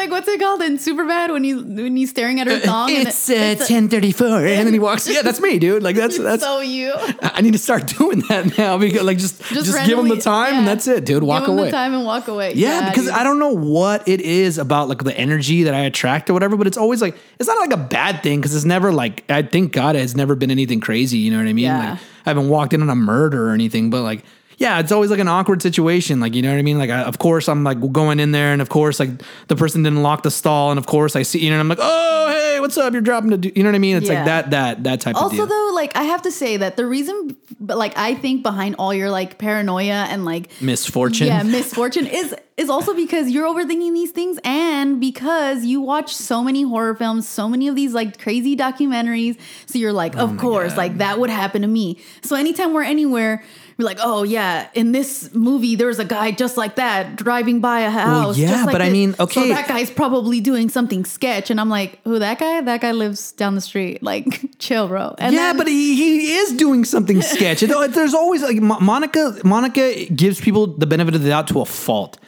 [0.01, 3.07] like what's it called in Superbad when you when he's staring at her thong and
[3.07, 5.07] It's it- uh, ten thirty four, and then he walks.
[5.11, 5.83] Yeah, that's me, dude.
[5.83, 6.43] Like that's that's.
[6.43, 10.09] so you I need to start doing that now because like just just, give him
[10.09, 11.23] the time and that's it, dude.
[11.23, 11.67] Walk give him away.
[11.67, 12.55] the time and walk away.
[12.55, 13.15] Yeah, because dude.
[13.15, 16.57] I don't know what it is about like the energy that I attract or whatever,
[16.57, 19.43] but it's always like it's not like a bad thing because it's never like I
[19.43, 21.19] thank God it has never been anything crazy.
[21.19, 21.65] You know what I mean?
[21.67, 21.91] Yeah.
[21.91, 24.25] Like I haven't walked in on a murder or anything, but like
[24.61, 26.21] yeah, it's always like an awkward situation.
[26.21, 26.77] Like you know what I mean?
[26.79, 29.11] Like I, of course I'm like going in there, and of course like
[29.49, 31.69] the person didn't lock the stall, and of course I see you know and I'm
[31.69, 32.93] like oh hey what's up?
[32.93, 33.97] You're dropping the do-" you know what I mean?
[33.97, 34.17] It's Yeah.
[34.17, 36.85] like that that that type of Also, though, like I have to say that the
[36.85, 41.29] reason, but like I think behind all your like paranoia and like Misfortune.
[41.29, 46.45] yeah misfortune is is also because you're overthinking these things and because you watch so
[46.45, 49.39] many horror films, so many of these like crazy documentaries.
[49.65, 51.99] So you're like, Oh of course, like that would happen to me.
[52.23, 53.43] So anytime we're anywhere.
[53.81, 57.81] You're like, oh yeah, in this movie, there's a guy just like that driving by
[57.81, 58.37] a house.
[58.37, 58.93] yeah, just like but I this.
[58.93, 59.49] mean, so okay.
[59.49, 62.61] that guy's probably doing something sketch, and I'm like, who that guy?
[62.61, 64.03] That guy lives down the street.
[64.03, 65.15] Like, chill, bro.
[65.17, 67.61] And yeah, then- but he, he is doing something sketch.
[67.61, 69.39] There's always like Monica.
[69.45, 72.19] Monica gives people the benefit of the doubt to a fault.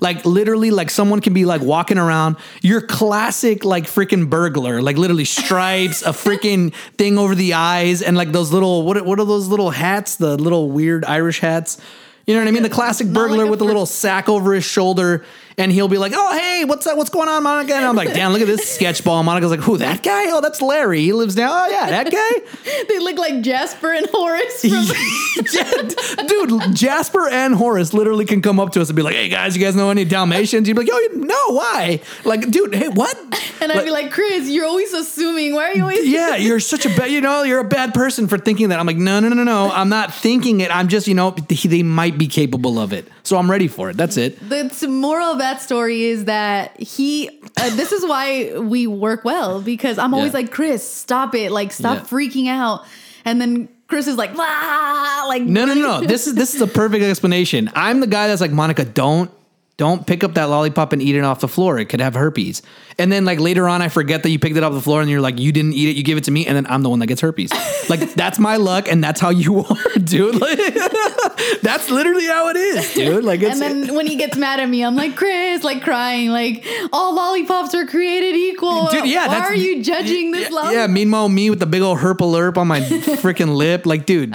[0.00, 2.36] Like literally, like someone can be like walking around.
[2.62, 8.16] Your classic like freaking burglar, like literally stripes, a freaking thing over the eyes, and
[8.16, 10.16] like those little what are- what are those little hats?
[10.16, 11.78] The little weird Irish hats.
[12.26, 12.62] You know what I mean?
[12.62, 15.24] The classic Not burglar like with a fr- little sack over his shoulder,
[15.58, 16.96] and he'll be like, "Oh, hey, what's that?
[16.96, 19.76] What's going on, Monica?" And I'm like, "Damn, look at this sketchball." Monica's like, "Who?
[19.76, 20.26] That guy?
[20.28, 21.02] Oh, that's Larry.
[21.02, 21.50] He lives down.
[21.52, 24.60] Oh, yeah, that guy." they look like Jasper and Horace.
[24.60, 29.28] From, dude, Jasper and Horace literally can come up to us and be like, "Hey
[29.28, 32.74] guys, you guys know any Dalmatians?" You'd be like, oh, "Yo, no, why?" Like, dude,
[32.74, 33.16] hey, what?
[33.60, 35.54] and I'd be like, Chris, you're always assuming.
[35.54, 36.08] Why are you always?
[36.08, 38.78] yeah, you're such a bad, you know, you're a bad person for thinking that.
[38.78, 40.74] I'm like, no, no, no, no, I'm not thinking it.
[40.74, 43.96] I'm just, you know, they might be capable of it, so I'm ready for it.
[43.96, 44.38] That's it.
[44.48, 47.28] The moral of that story is that he.
[47.56, 50.40] Uh, this is why we work well because I'm always Yeah.
[50.40, 51.50] like, Chris, stop it!
[51.50, 52.04] Like, stop Yeah.
[52.04, 52.84] freaking out.
[53.24, 56.00] And then Chris is like, ah, like No, no, no.
[56.06, 57.70] This is this is a perfect explanation.
[57.74, 59.30] I'm the guy that's like, Monica, don't
[59.78, 61.78] don't pick up that lollipop and eat it off the floor.
[61.78, 62.62] It could have herpes.
[62.98, 65.08] And then like later on, I forget that you picked it off the floor and
[65.08, 65.96] you're like, you didn't eat it.
[65.96, 67.52] You give it to me, and then I'm the one that gets herpes.
[67.88, 70.34] like that's my luck, and that's how you are, dude.
[70.34, 70.58] Like,
[71.62, 73.22] that's literally how it is, dude.
[73.22, 73.60] Like it's.
[73.60, 77.14] And then when he gets mad at me, I'm like, Chris, like crying, like all
[77.14, 78.88] lollipops are created equal.
[78.88, 80.72] Dude, yeah, Why are you judging this yeah, lollipop?
[80.72, 84.34] yeah, meanwhile, me with the big old herpalurp on my freaking lip, like, dude,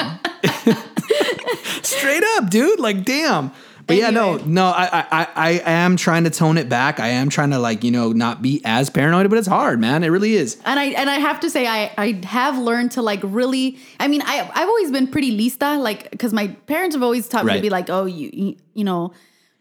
[1.81, 3.51] straight up, dude, like, damn.
[3.85, 6.99] But yeah, no, no, I, I, I, I am trying to tone it back.
[6.99, 10.03] I am trying to like, you know, not be as paranoid, but it's hard, man.
[10.03, 10.57] It really is.
[10.65, 14.07] And I and I have to say I I have learned to like really I
[14.07, 17.53] mean I I've always been pretty lista like because my parents have always taught me
[17.55, 19.11] to be like oh you you, know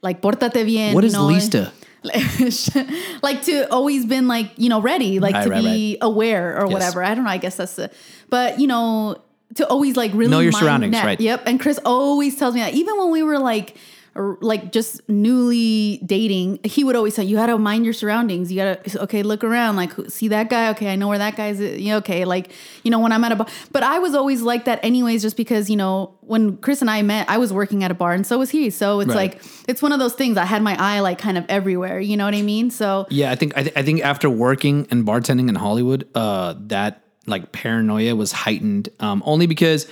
[0.03, 1.73] like portate bien What is know, lista?
[3.23, 6.67] like to always been like you know ready like Right, to right, be aware or
[6.67, 6.73] Yes.
[6.73, 7.91] whatever I don't know I guess that's the
[8.29, 9.17] but you know
[9.57, 11.21] to always like really Know your mind surroundings, that- right.
[11.21, 13.77] yep and Chris always tells me that even when we were like
[14.15, 18.51] or, like just newly dating he would always say you gotta mind your surroundings.
[18.53, 20.71] You gotta okay look around like see that guy?
[20.71, 23.47] Okay i know where that guy's okay like you know when i'm at a bar.
[23.71, 27.01] But i was always like that anyways just because you know when chris and i
[27.03, 28.71] met i was working at a bar and so was he.
[28.71, 29.33] So it's Right.
[29.35, 30.37] like it's one of those things.
[30.37, 32.71] I had my eye like kind of everywhere you know what i mean?
[32.71, 36.55] So Yeah, I think I, th- I think after working and bartending in Hollywood, uh,
[36.69, 38.89] that like paranoia was heightened.
[38.99, 39.87] Um, only because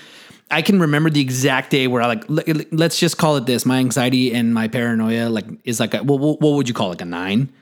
[0.51, 3.65] I can remember the exact day where I like l- let's just call it this.
[3.65, 7.03] My anxiety and my paranoia like is like a, what, would you call it, like
[7.03, 7.53] a nine?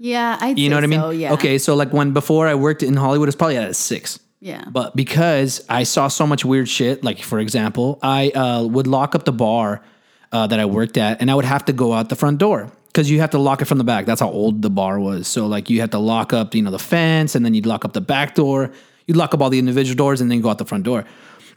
[0.00, 1.00] yeah i You know what I mean?
[1.00, 3.74] so, yeah Okay, so like when before I worked in Hollywood, it's probably at a
[3.74, 4.18] six.
[4.40, 4.64] Yeah.
[4.70, 9.14] But because I saw so much weird shit, like for example, I uh, would lock
[9.16, 9.82] up the bar
[10.30, 12.70] uh, that I worked at, and I would have to go out the front door
[12.86, 14.06] because you have to lock it from the back.
[14.06, 15.26] That's how old the bar was.
[15.26, 17.84] So like you had to lock up, you know, the fence, and then you'd lock
[17.84, 18.70] up the back door.
[19.06, 21.04] You'd lock up all the individual doors, and then go out the front door.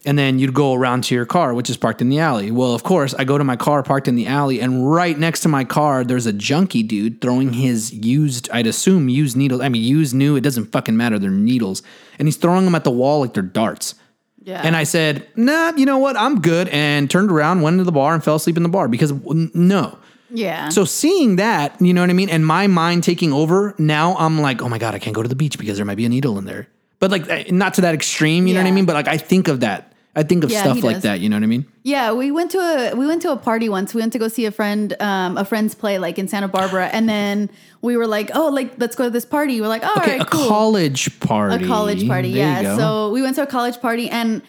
[0.03, 2.49] And then you'd go around to your car, which is parked in the alley.
[2.49, 5.41] Well, of course, I go to my car parked in the alley, and right next
[5.41, 9.61] to my car, there's a junkie dude throwing his used, I'd assume used needles.
[9.61, 11.19] I mean, used new, it doesn't fucking matter.
[11.19, 11.83] They're needles.
[12.17, 13.93] And he's throwing them at the wall like they're darts.
[14.41, 16.17] yeah And I said, nah, you know what?
[16.17, 16.67] I'm good.
[16.69, 19.13] And turned around, went into the bar, and fell asleep in the bar because
[19.53, 19.99] no.
[20.31, 22.29] yeah So seeing that, you know what I mean?
[22.29, 25.29] And my mind taking over, now I'm like, oh my God, I can't go to
[25.29, 26.67] the beach because there might be a needle in there.
[26.99, 28.47] but like eh, not to that extreme.
[28.47, 28.85] You know what I mean?
[28.85, 29.90] But like I think of that.
[30.15, 31.03] I think of Yeah, stuff like does.
[31.03, 31.19] that.
[31.21, 31.65] You know what I mean?
[31.83, 33.93] Yeah, we went to a we went to a party once.
[33.93, 36.87] We went to go see a friend, um, a friend's play like in Santa Barbara,
[36.87, 37.49] and then
[37.81, 39.61] we were like, oh, like let's go to this party.
[39.61, 40.47] We're like, all right, Okay, a cool.
[40.49, 41.63] college party.
[41.63, 42.33] a college party.
[42.33, 42.75] There yeah.
[42.77, 44.41] So we went to a college party, and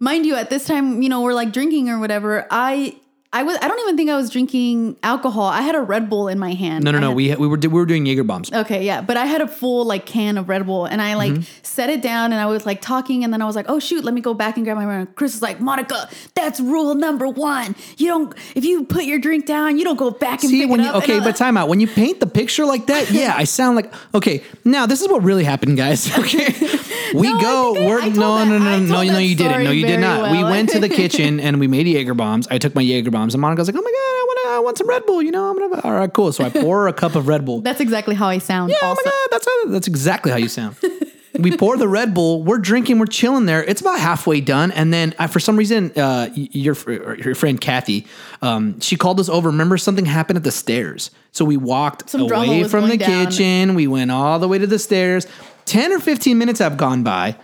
[0.00, 2.46] mind you, at this time, you know, we're like drinking or whatever.
[2.50, 2.96] I
[3.32, 5.44] I was I don't even think I was drinking alcohol.
[5.44, 6.84] I had a Red Bull in my hand.
[6.84, 7.08] no, no, I no.
[7.08, 8.50] had- We we were we were doing Jaeger bombs.
[8.52, 11.32] Okay, yeah, but I had a full like can of Red Bull, and I like
[11.32, 11.42] Mm-hmm.
[11.62, 14.04] set it down, and I was like talking, and then I was like, "Oh shoot,
[14.04, 15.14] let me go back and grab my." Red.
[15.16, 17.74] Chris is like, "Monica, that's rule number one.
[17.98, 20.70] You don't if you put your drink down, you don't go back and See, pick
[20.70, 21.68] when it you up." Okay, but time out.
[21.68, 24.42] When you paint the picture like that, yeah, I sound like okay.
[24.64, 26.06] Now this is what really happened, guys.
[26.16, 26.54] Okay,
[27.14, 27.76] we No, go.
[27.76, 29.64] I- we're I no, that- no, no, no, no, that you didn't.
[29.64, 30.30] No, you did not.
[30.30, 32.46] We went to the kitchen and we made Jaeger bombs.
[32.48, 34.58] I took my Jaeger bombs, and Monica was like, "Oh my god, I want I
[34.60, 35.80] want some Red Bull." You know, I'm gonna.
[35.82, 36.32] All right, cool.
[36.32, 37.60] So I pour her a cup of Red Bull.
[37.60, 38.70] that's exactly how I sound.
[38.70, 39.00] Yeah, also.
[39.04, 40.76] oh my god, that's that's exactly how you sound.
[41.38, 42.42] we pour the Red Bull.
[42.42, 42.98] We're drinking.
[42.98, 43.62] We're chilling there.
[43.64, 46.76] It's about halfway done, and then I, for some reason, uh, your
[47.16, 48.06] your friend Kathy,
[48.42, 49.48] um, she called us over.
[49.50, 53.26] Remember, something happened at the stairs, so we walked Some away from the down.
[53.26, 53.74] kitchen.
[53.74, 55.26] We went all the way to the stairs.
[55.64, 57.36] Ten or fifteen minutes have gone by,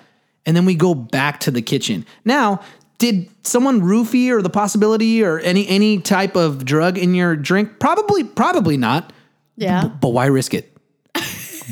[0.46, 2.04] and then we go back to the kitchen.
[2.24, 2.60] Now.
[3.02, 7.80] Did someone roofie or the possibility or any any type of drug in your drink?
[7.80, 9.12] Probably, probably not.
[9.56, 10.71] Yeah, But why risk it?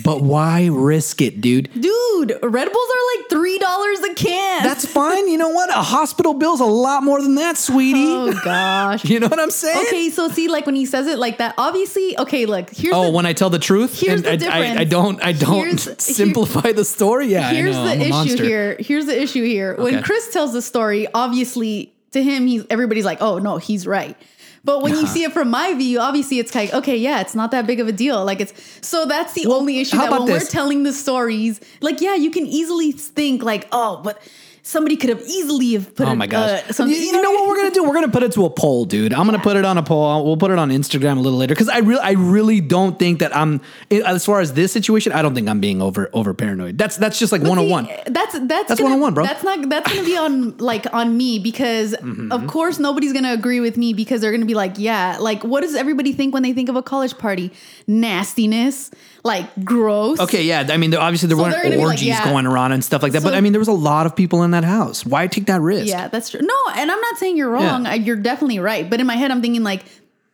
[0.05, 1.71] But why risk it, dude?
[1.79, 4.63] dude, Red Bulls are like three dollars a can.
[4.63, 5.29] That's fine.
[5.29, 5.71] You know what?
[5.71, 8.05] A hospital bill's a lot more than that, sweetie.
[8.07, 9.05] oh gosh.
[9.11, 9.87] You know what I'm saying?
[9.89, 13.05] Okay, so see, like when he says it like that, obviously, okay, look, here's Oh,
[13.07, 15.85] the, when I tell the truth, Here's the I, I, I don't, I don't Here's-
[15.85, 17.27] here- simplify the story.
[17.29, 18.05] Yeah, here's I know.
[18.05, 18.77] the I'm issue here.
[18.79, 19.75] Here's the issue here.
[19.77, 20.03] When Okay.
[20.03, 24.17] Chris tells the story, obviously to him, he's everybody's like, oh no, he's right.
[24.63, 27.51] But when you see it from my view, obviously it's like, okay, yeah, it's not
[27.53, 28.25] that big of a deal.
[28.25, 28.53] Like it's
[28.87, 30.45] so that's the only issue that when this?
[30.45, 34.21] we're telling the stories, like, yeah, you can easily think like, oh, but
[34.63, 36.63] somebody could have easily have put Oh my gosh!
[36.69, 36.95] uh, something.
[36.97, 37.83] you, you know what we're gonna do?
[37.85, 39.13] We're gonna put it to a poll, dude.
[39.13, 39.43] I'm gonna Yeah.
[39.45, 40.25] put it on a poll.
[40.25, 43.21] We'll put it on Instagram a little later because I really, I really don't think
[43.21, 43.61] that I'm.
[43.91, 46.79] As far as this situation, I don't think I'm being over over paranoid.
[46.79, 47.87] That's that's just like But 101.
[47.87, 49.25] see, That's that's That's gonna, 101, bro.
[49.25, 52.33] That's not that's gonna be on like on me because Mm-hmm.
[52.33, 55.61] of course nobody's gonna agree with me because they're gonna be like, yeah, like what
[55.63, 57.53] does everybody think when they think of a college party?
[57.87, 58.91] Nastiness,
[59.23, 60.19] like gross.
[60.21, 60.67] Okay, yeah.
[60.69, 62.25] I mean, obviously there So weren't be like, orgies yeah.
[62.25, 63.23] going around and stuff like that.
[63.23, 65.05] but I mean, there was a lot of people in that house.
[65.05, 65.89] Why take that risk?
[65.89, 66.41] Yeah, that's true.
[66.43, 67.85] No, and I'm not saying you're wrong.
[67.85, 67.95] Yeah.
[67.95, 68.89] You're definitely right.
[68.89, 69.85] But in my head, I'm thinking like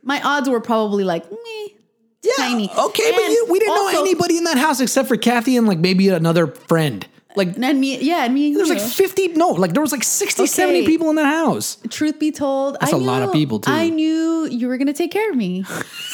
[0.03, 1.75] my odds were probably like me.
[2.23, 2.71] Yeah, tiny.
[2.71, 5.79] Okay, but you, we didn't know anybody in that house except for Kathy and like
[5.79, 7.07] maybe another friend.
[7.37, 8.49] Like And me, yeah, and me.
[8.49, 11.77] and there's like 50, no, like there was like 60, 70 people in that house.
[11.91, 13.71] truth be told, That's I a lot of people, too.
[13.71, 15.65] I knew you were gonna take care of me,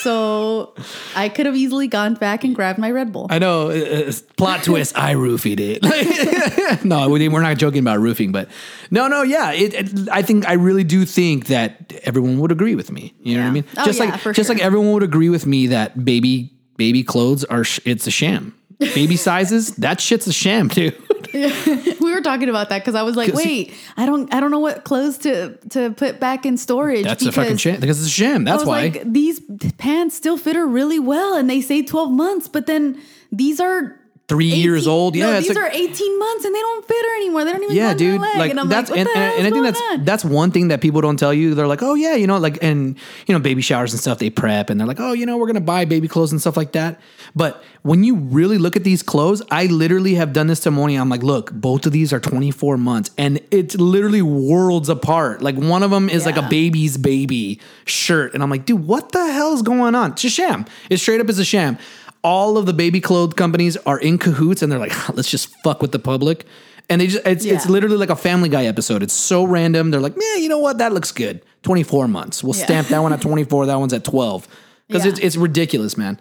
[0.02, 0.74] so
[1.14, 3.26] I could have easily gone back and grabbed my Red Bull.
[3.30, 3.70] I know.
[3.70, 4.98] uh, uh, plot twist.
[4.98, 6.84] I roofied it.
[6.84, 8.48] no, we- we're not joking about roofing, but
[8.90, 9.52] no, no, yeah.
[9.52, 13.14] It, it- I think I really do think that everyone would agree with me.
[13.22, 13.64] You know what I mean?
[13.76, 14.54] Oh, just yeah, like just sure.
[14.56, 18.54] like everyone would agree with me that baby baby clothes are sh- it's a sham.
[18.80, 20.90] Baby sizes, that shit's a sham too.
[22.00, 24.58] we were talking about that because I was like, wait, I don't, I don't know
[24.60, 27.04] what clothes to to put back in storage.
[27.04, 28.42] That's a because fucking sham because it's a sham.
[28.42, 28.82] I That's was why.
[28.82, 29.40] like, these
[29.78, 33.98] pants still fit her really well, and they say twelve months, but then these are.
[34.32, 35.14] Three years 18 old.
[35.14, 37.44] No, Yeah, these like- are 18 months and they don't fit her anymore.
[37.44, 38.20] They don't even yeah, go in her dude.
[38.22, 38.38] leg.
[38.38, 40.04] Like and I'm that's like, and, and, and I think that's on?
[40.06, 41.54] that's one thing that people don't tell you.
[41.54, 44.18] They're like, oh yeah, you know, like and you know, baby showers and stuff.
[44.18, 46.56] They prep and they're like, oh, you know, we're gonna buy baby clothes and stuff
[46.56, 46.98] like that.
[47.36, 50.96] But when you really look at these clothes, I literally have done this to Moni.
[50.96, 55.42] I'm like, look, both of these are 24 months, and it's literally worlds apart.
[55.42, 59.12] Like one of them is like a baby's baby shirt, and I'm like, dude, what
[59.12, 60.12] the hell is going on?
[60.12, 60.64] It's a sham.
[60.88, 61.76] It straight up is a sham.
[62.24, 65.82] All of the baby clothes companies are in cahoots, and they're like, let's just fuck
[65.82, 66.44] with the public.
[66.88, 69.02] And they just it's it's literally like a Family Guy episode.
[69.02, 69.90] It's so random.
[69.90, 70.78] They're like, yeah, you know what?
[70.78, 71.42] That looks good.
[71.62, 72.42] 24 months.
[72.44, 72.64] We'll Yeah.
[72.64, 73.66] stamp that one at 24.
[73.66, 74.46] That one's at 12.
[74.88, 75.12] Because Yeah.
[75.12, 76.20] it's it's ridiculous, man.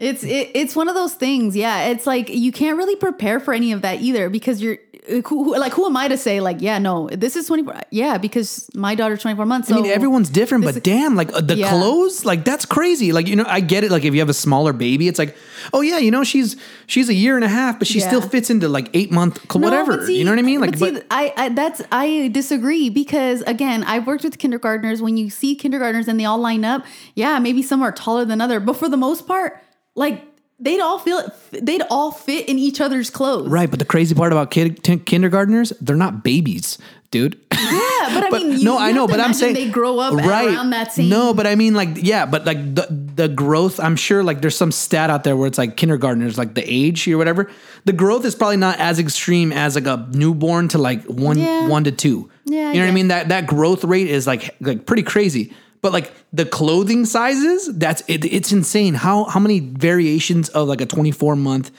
[0.00, 1.54] It's it, it's one of those things.
[1.54, 5.20] Yeah, it's like you can't really prepare for any of that either because you're who,
[5.22, 8.68] who- like who am I to say like yeah no this is 24 yeah because
[8.74, 9.70] my daughter's 24 months.
[9.70, 11.68] I mean, everyone's different, but is- damn, like uh, the Yeah.
[11.68, 13.12] clothes, like that's crazy.
[13.12, 13.90] Like you know, I get it.
[13.90, 15.36] Like if you have a smaller baby, it's like,
[15.74, 18.06] oh yeah, you know, she's she's a year and a half, but she Yeah.
[18.08, 20.06] still fits into like eight month cl- No, whatever.
[20.06, 20.60] see- you know what I mean?
[20.60, 25.02] Like, but, but, see, I, I that's I disagree because again, I've worked with kindergartners.
[25.02, 26.84] When you see kindergartners and they all line up,
[27.14, 29.60] yeah, maybe some are taller than other, but for the most part,
[29.94, 30.24] like
[30.58, 31.22] they'd all feel
[31.52, 33.48] they'd all fit in each other's clothes.
[33.48, 33.70] right.
[33.70, 36.78] But the crazy part about kid t- kindergartners, they're not babies.
[37.10, 37.38] dude.
[37.52, 40.14] Yeah, but I But mean, you, no, I know, but I'm saying they grow up
[40.14, 41.08] right, around that same.
[41.08, 43.78] No, but I mean, like, yeah, but like the the growth.
[43.80, 47.06] I'm sure, like, there's some stat out there where it's like kindergartners, like the age
[47.08, 47.50] or whatever.
[47.84, 51.66] The growth is probably not as extreme as like a newborn to like one Yeah.
[51.68, 52.30] one to two.
[52.44, 53.08] Yeah, you know what I mean.
[53.08, 55.52] That that growth rate is like like pretty crazy.
[55.82, 58.94] But like the clothing sizes, that's it, it's insane.
[58.94, 61.70] How how many variations of like a 24 month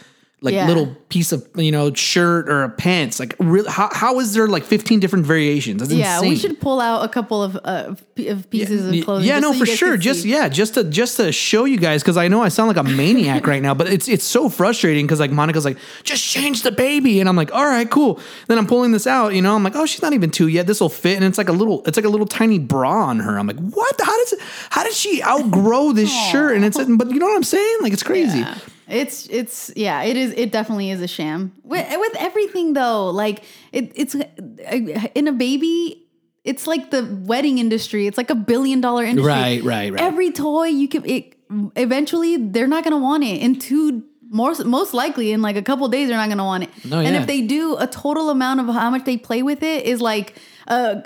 [0.43, 0.67] like Yeah.
[0.67, 4.47] little piece of you know shirt or a pants like really how, how is there
[4.47, 7.93] like 15 different variations that's yeah, insane we should pull out a couple of, uh,
[8.27, 9.27] of pieces Y- of clothing.
[9.27, 9.97] Yeah, no, so for sure.
[9.97, 12.77] Just yeah, just to just to show you guys because I know I sound like
[12.77, 16.63] a maniac right now, but it's it's so frustrating because like Monica's like, just change
[16.63, 18.19] the baby, and I'm like, all right, cool.
[18.47, 20.65] Then I'm pulling this out, you know, I'm like, oh, she's not even two yet.
[20.67, 23.19] This will fit, and it's like a little, it's like a little tiny bra on
[23.19, 23.38] her.
[23.38, 23.95] I'm like, what?
[24.01, 24.39] How does it?
[24.69, 26.56] How did she outgrow this shirt?
[26.56, 27.77] And it's, but you know what I'm saying?
[27.82, 28.39] Like it's crazy.
[28.39, 28.58] Yeah.
[28.91, 31.54] It's it's yeah it is it definitely is a sham.
[31.63, 36.08] With, with everything though like it it's uh, in a baby
[36.43, 38.08] it's like the wedding industry.
[38.08, 39.32] It's like a billion dollar industry.
[39.32, 40.01] Right, right, right.
[40.01, 41.36] every toy you can it
[41.75, 43.41] eventually they're not gonna want it.
[43.41, 46.69] In two most most likely in like a couple days they're not gonna want it.
[46.86, 47.21] No, and yeah.
[47.21, 50.36] if they do a total amount of how much they play with it is like
[50.67, 51.04] a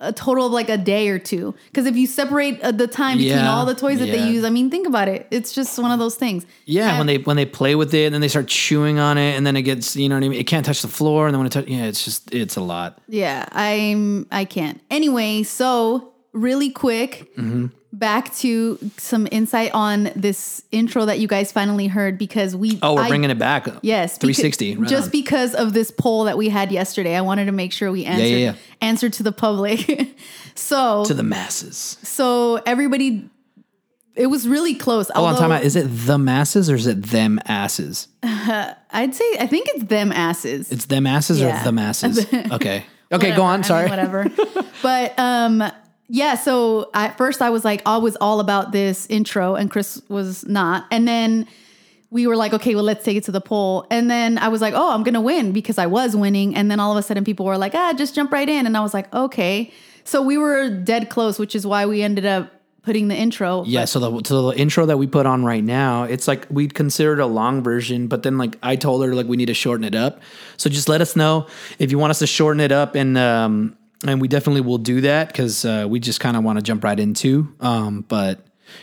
[0.00, 3.18] a total of like a day or two because if you separate uh, the time
[3.18, 4.16] between Yeah, all the toys that yeah.
[4.16, 6.98] they use i mean think about it it's just one of those things Yeah, And-
[6.98, 9.46] when they when they play with it and then they start chewing on it and
[9.46, 10.40] then it gets you know what I mean.
[10.40, 12.60] It can't touch the floor and then when it touch, yeah, it's just it's a
[12.62, 13.00] lot.
[13.08, 14.80] Yeah, I'm I can't.
[14.90, 17.66] Anyway, so really quick, Mm-hmm.
[17.92, 22.94] Back to some insight on this intro that you guys finally heard because we Oh,
[22.94, 23.66] we're I- bringing it back.
[23.82, 24.76] Yes, beca- 360.
[24.76, 25.10] right just on.
[25.10, 28.24] because of this poll that we had yesterday, I wanted to make sure we answered
[28.26, 28.54] yeah, yeah.
[28.80, 30.14] answered to the public.
[30.54, 31.98] so to the masses.
[32.02, 33.28] so everybody
[34.16, 35.08] it was really close.
[35.10, 35.62] Hold on, although time out.
[35.64, 38.08] Is it the masses or is it them asses?
[38.22, 40.70] I'd say I think it's them asses.
[40.70, 41.60] It's them asses Yeah.
[41.60, 42.18] or the masses?
[42.52, 42.84] Okay.
[43.12, 43.36] Okay, Whatever.
[43.36, 43.50] go on.
[43.50, 43.88] I mean, Sorry.
[43.90, 44.26] whatever.
[44.82, 45.64] but um,
[46.10, 46.34] yeah.
[46.34, 50.44] So at first, I was like, I was all about this intro, and Chris was
[50.46, 50.86] not.
[50.90, 51.46] And then
[52.10, 53.86] we were like, okay, well, let's take it to the poll.
[53.90, 56.56] And then I was like, oh, I'm gonna win because I was winning.
[56.56, 58.66] And then all of a sudden, people were like, ah, just jump right in.
[58.66, 59.72] And I was like, okay.
[60.02, 62.50] So we were dead close, which is why we ended up
[62.82, 63.62] putting the intro.
[63.64, 66.74] Yeah, so the so the intro that we put on right now, it's like we'd
[66.74, 69.84] considered a long version, but then like I told her like we need to shorten
[69.84, 70.20] it up.
[70.56, 71.46] So just let us know
[71.78, 75.00] if you want us to shorten it up, and um and we definitely will do
[75.02, 77.54] that because uh, we just kind of want to jump right into.
[77.60, 78.40] Um, but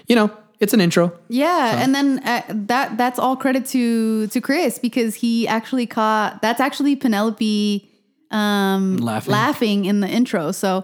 [0.07, 1.17] you know, it's an intro.
[1.29, 6.41] Yeah, and then uh, that that's all credit to to Chris because he actually caught
[6.41, 7.89] that's actually Penelope
[8.31, 9.31] um Laughing.
[9.31, 10.51] laughing in the intro.
[10.51, 10.83] So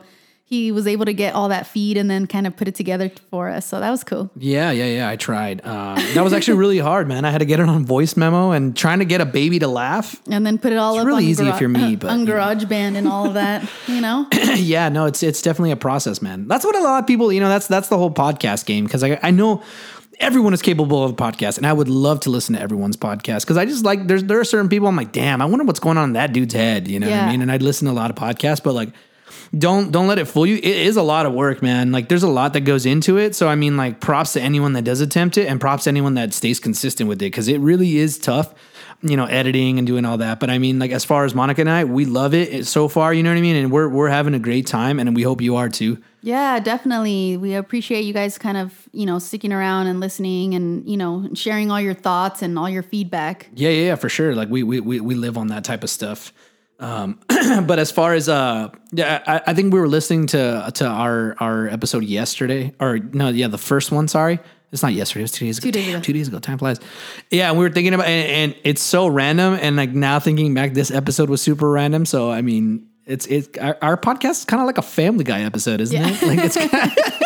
[0.54, 3.12] he was able to get all that feed and then kind of put it together
[3.32, 3.66] for us.
[3.66, 4.30] So that was cool.
[4.36, 5.10] Yeah, yeah, yeah.
[5.10, 5.66] I tried.
[5.66, 7.26] Um, that was actually really hard, man.
[7.26, 9.68] I had to get it on voice memo and trying to get a baby to
[9.68, 10.22] laugh.
[10.30, 12.26] And then put it all up really on easy if you're me, but, on you
[12.26, 12.34] know.
[12.34, 14.28] GarageBand and all of that, you know.
[14.56, 16.48] yeah, no, it's it's definitely a process, man.
[16.48, 19.04] That's what a lot of people, you know, that's that's the whole podcast game because
[19.04, 19.64] I I know
[20.20, 23.42] everyone is capable of a podcast, and I would love to listen to everyone's podcast
[23.42, 25.80] because I just like there's there are certain people I'm like, damn, I wonder what's
[25.80, 27.42] going on in that dude's head, you know what I mean?
[27.42, 28.90] And I'd listen to a lot of podcasts, but like.
[29.58, 30.56] Don't don't let it fool you.
[30.58, 31.92] It is a lot of work, man.
[31.92, 33.36] Like there's a lot that goes into it.
[33.36, 36.16] So I mean, like props to anyone that does attempt it, and props to anyone
[36.16, 38.54] that stays consistent with it, because it really is tough
[39.04, 40.40] you know, editing and doing all that.
[40.40, 43.14] But I mean, like as far as Monica and I, we love it so far.
[43.14, 43.58] You know what I mean?
[43.58, 46.02] And we're we're having a great time, and we hope you are too.
[46.22, 47.36] Yeah, definitely.
[47.36, 51.30] We appreciate you guys kind of, you know, sticking around and listening and, you know,
[51.34, 53.50] sharing all your thoughts and all your feedback.
[53.54, 54.34] Yeah, yeah, yeah, for sure.
[54.34, 56.32] Like we we we, we live on that type of stuff.
[56.84, 57.18] Um,
[57.66, 61.36] but as far as uh, yeah, I, I think we were listening to to our
[61.40, 64.10] our episode yesterday, or no, yeah, the first one.
[64.10, 64.38] Sorry,
[64.74, 65.22] it's not yesterday.
[65.22, 65.66] It was two days ago.
[65.66, 66.04] Two days Damn, ago.
[66.04, 66.40] Two days ago.
[66.40, 66.80] Time flies.
[67.32, 69.58] Yeah, and we were thinking about, and, and it's so random.
[69.62, 72.06] And like now thinking back, this episode was super random.
[72.06, 75.44] So I mean, it's it our, our podcast is kind of like a Family Guy
[75.44, 76.22] episode, isn't it?
[76.22, 76.58] Like it's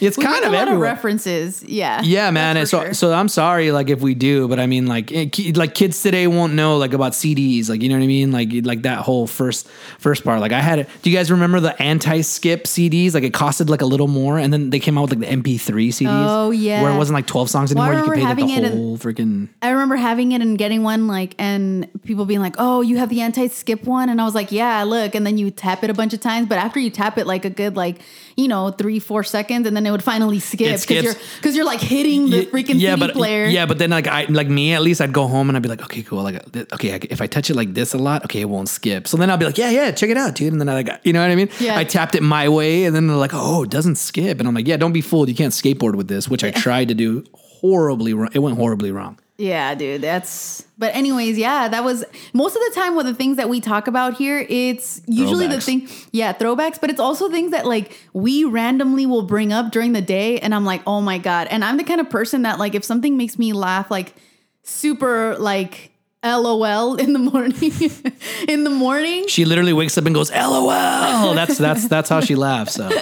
[0.00, 1.62] it's We kind of a lot of references.
[1.64, 2.02] Yeah.
[2.02, 2.56] Yeah, man.
[2.56, 2.94] And so, sure.
[2.94, 6.00] so I'm sorry, like if we do, but I mean, like, eh, ki- like kids
[6.02, 8.98] today won't know like about CDs, like you know what I mean, like like that
[8.98, 10.40] whole first first part.
[10.40, 10.88] Like I had it.
[11.02, 13.14] Do you guys remember the anti-skip CDs?
[13.14, 15.36] Like it costed like a little more, and then they came out with like the
[15.36, 16.06] MP3 CDs.
[16.08, 16.82] Oh, yeah.
[16.82, 18.04] where it wasn't like 12 songs Well, anymore.
[18.04, 19.48] you could pay like the it whole freaking.
[19.62, 23.08] I remember having it and getting one like and people being like, "Oh, you have
[23.08, 25.94] the anti-skip one," and I was like, "Yeah, look." And then you tap it a
[25.94, 28.00] bunch of times, but after you tap it like a good like
[28.36, 31.64] you know three four seconds, and then it would finally skip because you're because you're
[31.64, 33.46] like hitting the freaking CD but player.
[33.46, 35.68] yeah, but then like I like me at least I'd go home and I'd be
[35.68, 38.48] like, okay, cool, like okay, if I touch it like this a lot, okay, it
[38.48, 39.08] won't skip.
[39.08, 40.52] So then I'll be like, yeah, yeah, check it out, dude.
[40.52, 41.48] And then I like, you know what I mean?
[41.60, 41.78] Yeah.
[41.78, 44.54] I tapped it my way, and then they're like, oh, it doesn't skip, and I'm
[44.54, 47.24] like, yeah, don't be fooled, you can't skateboard with this, which I tried to do
[47.32, 48.30] horribly wrong.
[48.32, 49.18] It went horribly wrong.
[49.38, 50.64] Yeah, dude, that's.
[50.78, 52.96] But anyways, yeah, that was most of the time.
[52.96, 56.80] With the things that we talk about here, it's usually the thing, yeah, throwbacks.
[56.80, 60.54] But it's also things that like we randomly will bring up during the day, and
[60.54, 61.48] I'm like, oh my god.
[61.50, 64.14] And I'm the kind of person that like if something makes me laugh, like
[64.62, 65.92] super like
[66.24, 67.72] LOL in the morning,
[68.48, 72.36] in the morning, She literally wakes up and goes, "LOL." That's that's that's how she
[72.36, 72.74] laughs.
[72.74, 72.88] So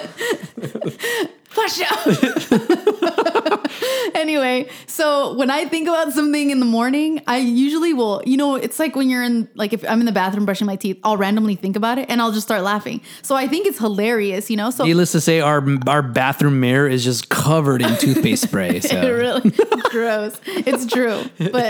[1.55, 2.05] Push out.
[4.25, 8.55] anyway, so when I think about something in the morning, I usually will, you know,
[8.55, 11.17] it's like when you're in, like if I'm in the bathroom brushing my teeth, I'll
[11.17, 13.01] randomly think about it and I'll just start laughing.
[13.21, 14.71] So I think it's hilarious, you know?
[14.71, 18.69] So needless to say, our our bathroom mirror is just covered in toothpaste spray.
[18.77, 19.51] it So really
[19.91, 20.39] gross.
[20.47, 21.23] It's true.
[21.37, 21.69] But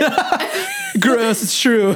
[1.00, 1.42] gross.
[1.42, 1.94] It's true.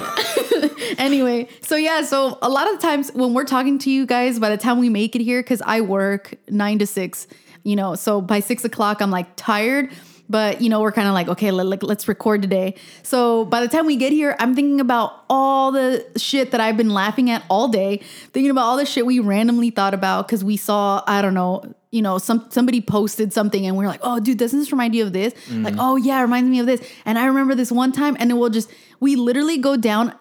[0.99, 4.39] anyway, so yeah, so a lot of the times when we're talking to you guys,
[4.39, 7.27] by the time we make it here, because I work nine to six,
[7.63, 9.91] you know, so by six o'clock, I'm like tired.
[10.31, 12.77] But you know, we're kind of like, okay, let, let, let's record today.
[13.03, 16.77] So by the time we get here, I'm thinking about all the shit that I've
[16.77, 18.01] been laughing at all day,
[18.33, 21.75] thinking about all the shit we randomly thought about because we saw, I don't know,
[21.91, 24.95] you know, some somebody posted something and we are like, oh, dude, doesn't this remind
[24.95, 25.35] you of this?
[25.35, 25.65] Mm-hmm.
[25.65, 26.81] Like, oh yeah, it reminds me of this.
[27.05, 28.71] And I remember this one time, and then we'll just
[29.01, 30.15] we literally go down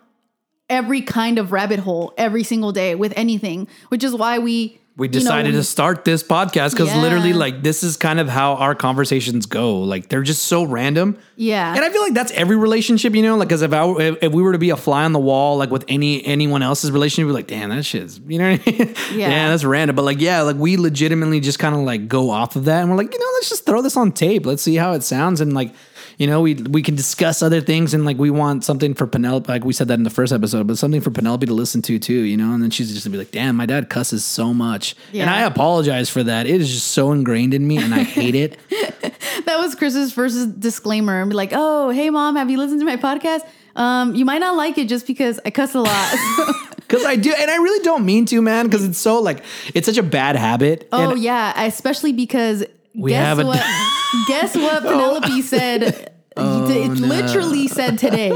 [0.69, 5.07] every kind of rabbit hole every single day with anything, which is why we We
[5.07, 7.01] you know, decided to start this podcast because Yeah.
[7.01, 9.79] literally, like, this is kind of how our conversations go.
[9.79, 11.17] Like, they're just so random.
[11.35, 11.73] Yeah.
[11.73, 13.89] And I feel like that's every relationship, you know, like, because if I
[14.21, 16.91] if, we were to be a fly on the wall, like with any anyone else's
[16.91, 18.95] relationship, we'd be like, damn, that shit's, you know what I mean?
[19.13, 19.29] Yeah.
[19.29, 19.95] yeah, that's random.
[19.95, 22.91] But like, yeah, like we legitimately just kind of like go off of that, and
[22.91, 24.45] we're like, you know, let's just throw this on tape.
[24.45, 25.73] Let's see how it sounds, and like.
[26.19, 29.49] You know, we we can discuss other things and like we want something for Penelope.
[29.49, 31.97] Like we said that in the first episode, but something for Penelope to listen to
[31.97, 32.13] too.
[32.13, 34.95] You know, and then she's just gonna be like, "Damn, my dad cusses so much,"
[35.13, 36.45] and I apologize for that.
[36.45, 38.57] It is just so ingrained in me, and I hate it.
[39.45, 42.85] that was Chris's first disclaimer and be like, oh, hey mom, have you listened to
[42.85, 43.47] my podcast?
[43.75, 46.15] Um, you might not like it just because I cuss a lot.
[46.89, 48.65] Because I do, and I really don't mean to, man.
[48.65, 49.43] Because it's so like
[49.75, 50.87] it's such a bad habit.
[50.91, 52.65] oh yeah, especially because
[52.95, 53.65] We guess have what?
[54.27, 56.13] guess what Penelope said.
[56.41, 58.29] Oh, it literally said today.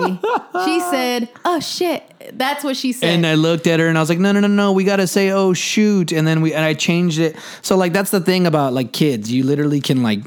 [0.65, 3.09] She said, "Oh shit." That's what she said.
[3.09, 4.97] And I looked at her and I was like, no, no, no, no, we got
[4.97, 6.11] to say, oh, shoot.
[6.11, 7.35] And then we, and I changed it.
[7.61, 9.31] So, like, that's the thing about like kids.
[9.31, 10.21] You literally can, like,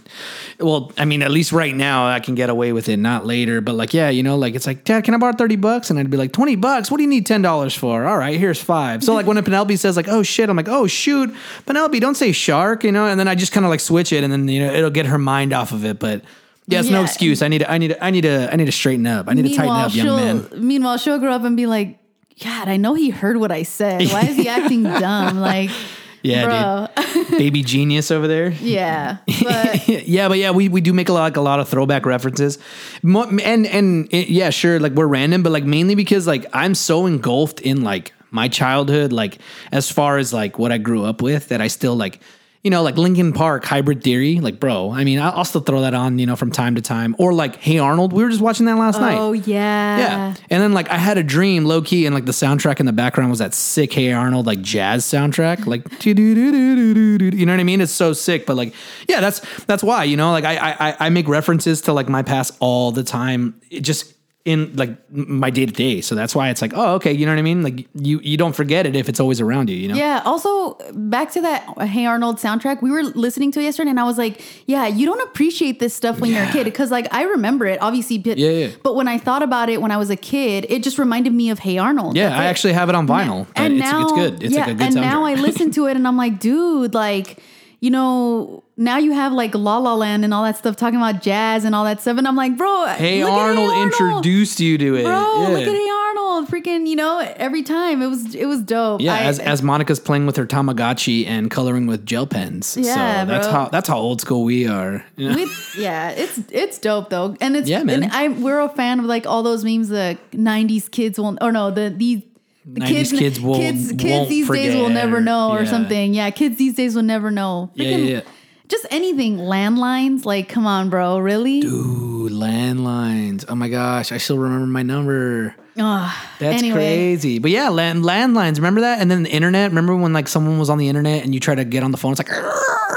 [0.58, 3.60] well, I mean, at least right now I can get away with it, not later.
[3.60, 5.90] But, like, yeah, you know, like, it's like, Dad, can I borrow 30 bucks?
[5.90, 6.90] And I'd be like, 20 bucks?
[6.90, 8.06] What do you need $10 for?
[8.06, 9.02] All right, here's five.
[9.02, 11.34] So, like, when Penelope says, like, oh, shit, I'm like, oh, shoot.
[11.64, 13.06] Penelope, don't say shark, you know?
[13.06, 15.06] And then I just kind of like switch it and then, you know, it'll get
[15.06, 15.98] her mind off of it.
[15.98, 16.22] But,
[16.66, 17.42] yeah, it's no excuse.
[17.42, 19.28] I need to, I need to, I need to, I need to straighten up.
[19.28, 20.66] I need to tighten up, young man.
[20.66, 21.98] meanwhile she'll grow up and be like,
[22.42, 24.08] God, I know he heard what I said.
[24.08, 25.38] Why is he acting dumb?
[25.38, 25.70] Like,
[26.22, 26.88] Yeah.
[27.30, 28.48] Baby genius over there.
[28.50, 29.18] yeah.
[29.44, 32.04] But yeah, but yeah, we, we do make a lot like a lot of throwback
[32.04, 32.58] references,
[33.02, 36.74] Mo- and and it, yeah, sure, like we're random, but like mainly because like I'm
[36.74, 39.38] so engulfed in like my childhood, like
[39.70, 42.20] as far as like what I grew up with, that I still like.
[42.66, 44.90] You know, like Linkin Park, Hybrid Theory, like, bro.
[44.90, 47.14] I mean, I'll, I'll still throw that on, you know, from time to time.
[47.16, 49.16] Or like, Hey Arnold, we were just watching that last night.
[49.16, 49.98] oh yeah.
[49.98, 50.34] Yeah.
[50.50, 52.92] And then like I had a dream low key and like the soundtrack in the
[52.92, 55.64] background was that sick Hey Arnold like jazz soundtrack.
[55.64, 57.80] Like you know what I mean?
[57.80, 58.46] It's so sick.
[58.46, 58.74] But like,
[59.08, 62.24] yeah, that's that's why, you know, like I I I make references to like my
[62.24, 63.60] past all the time.
[63.70, 64.12] It just
[64.46, 66.00] in like my day to day.
[66.00, 67.62] So that's why it's like, oh, okay, you know what I mean?
[67.62, 69.96] Like you you don't forget it if it's always around you, you know?
[69.96, 70.22] Yeah.
[70.24, 74.04] Also, back to that Hey Arnold soundtrack, we were listening to it yesterday, and I
[74.04, 77.24] was like, "Yeah, you don't appreciate this stuff when you're a kid because, like, I
[77.24, 78.68] remember it, obviously, but, Yeah, yeah.
[78.84, 81.50] but when I thought about it when I was a kid, it just reminded me
[81.50, 82.16] of Hey Arnold.
[82.16, 82.48] Yeah, That's I it.
[82.48, 83.46] actually have it on vinyl.
[83.54, 84.42] but it's, it's good.
[84.44, 85.00] It's yeah, like a good and soundtrack.
[85.00, 87.38] now I listen to it, and I'm like, dude, like,
[87.80, 91.22] you know, now you have like La La Land and all that stuff talking about
[91.22, 93.92] jazz and all that stuff, and I'm like, bro, Hey Arnold, Hey Arnold.
[93.92, 95.04] introduced you to it.
[95.04, 95.12] Bro,
[95.42, 95.48] yeah.
[95.48, 99.00] look at Hey Arnold, freaking, you know, every time it was it was dope.
[99.00, 102.76] Yeah, I- as, as Monica's playing with her Tamagotchi and coloring with gel pens.
[102.78, 103.52] Yeah, so that's bro.
[103.54, 105.04] how that's how old school we are.
[105.16, 105.28] you?
[105.34, 108.04] We- yeah, it's it's dope though, and it's Yeah, man.
[108.04, 109.88] And I we're a fan of like all those memes.
[109.88, 111.38] The '90s kids won't.
[111.42, 112.22] or no, the these.
[112.68, 115.70] The 90s kids will- kids, kids these days will never know or yeah.
[115.70, 116.14] something.
[116.14, 117.70] Yeah, kids these days will never know.
[117.74, 118.20] Yeah, yeah, yeah.
[118.68, 121.60] Just anything landlines, like come on, bro, really?
[121.60, 123.44] Dude, landlines.
[123.48, 125.54] Oh my gosh, I still remember my number.
[125.78, 127.38] Ugh, That's anyway, crazy.
[127.38, 128.56] But yeah, land, landlines.
[128.56, 129.00] Remember that?
[129.00, 129.70] And then the internet.
[129.70, 131.98] Remember when like someone was on the internet and you try to get on the
[131.98, 132.12] phone?
[132.12, 132.28] It's like,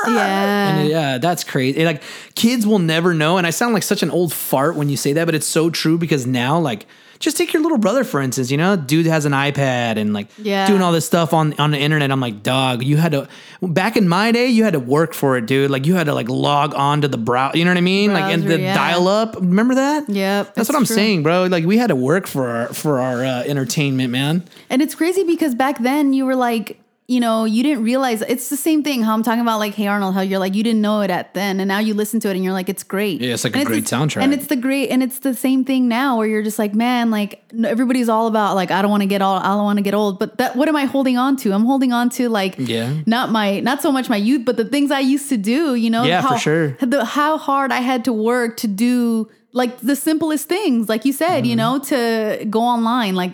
[0.08, 1.86] Yeah, And yeah, that's crazy.
[1.86, 2.02] Like
[2.34, 3.38] kids will never know.
[3.38, 5.70] And I sound like such an old fart when you say that, but it's so
[5.70, 6.88] true because now, like,
[7.20, 8.50] just take your little brother for instance.
[8.50, 10.66] You know, dude has an iPad and like Yeah.
[10.68, 12.12] doing all this stuff on on the internet.
[12.12, 13.28] I'm like, dog, you had to
[13.62, 15.70] back in my day, you had to work for it, dude.
[15.70, 17.52] Like you had to like log on to the brow.
[17.54, 18.14] You know what I mean?
[18.14, 18.74] like in the yeah.
[18.74, 19.36] dial up.
[19.36, 20.10] Remember that?
[20.10, 20.96] Yep, That's what I'm true.
[20.96, 21.46] saying, bro.
[21.46, 24.44] Like we had to work for our for our uh, entertainment, man.
[24.70, 26.80] And it's crazy because back then you were like,
[27.10, 29.02] you know, you didn't realize it's the same thing.
[29.02, 31.34] How I'm talking about like Hey Arnold, how you're like you didn't know it at
[31.34, 33.20] then, and now you listen to it and you're like it's great.
[33.20, 34.22] Yeah, it's like And a great the- soundtrack.
[34.22, 37.10] And it's the great, and it's the same thing now where you're just like, man,
[37.10, 39.84] like everybody's all about like I don't want to get all, I don't want to
[39.84, 40.20] get old.
[40.20, 41.52] But that, what am I holding on to?
[41.52, 42.94] I'm holding on to like, Yeah.
[43.08, 45.74] not my, not so much my youth, but the things I used to do.
[45.74, 46.68] You know, Yeah, for how, sure.
[46.80, 51.14] The how hard I had to work to do like the simplest things, like you
[51.14, 51.58] said, you Mm-hmm.
[51.58, 53.34] know, to go online, like.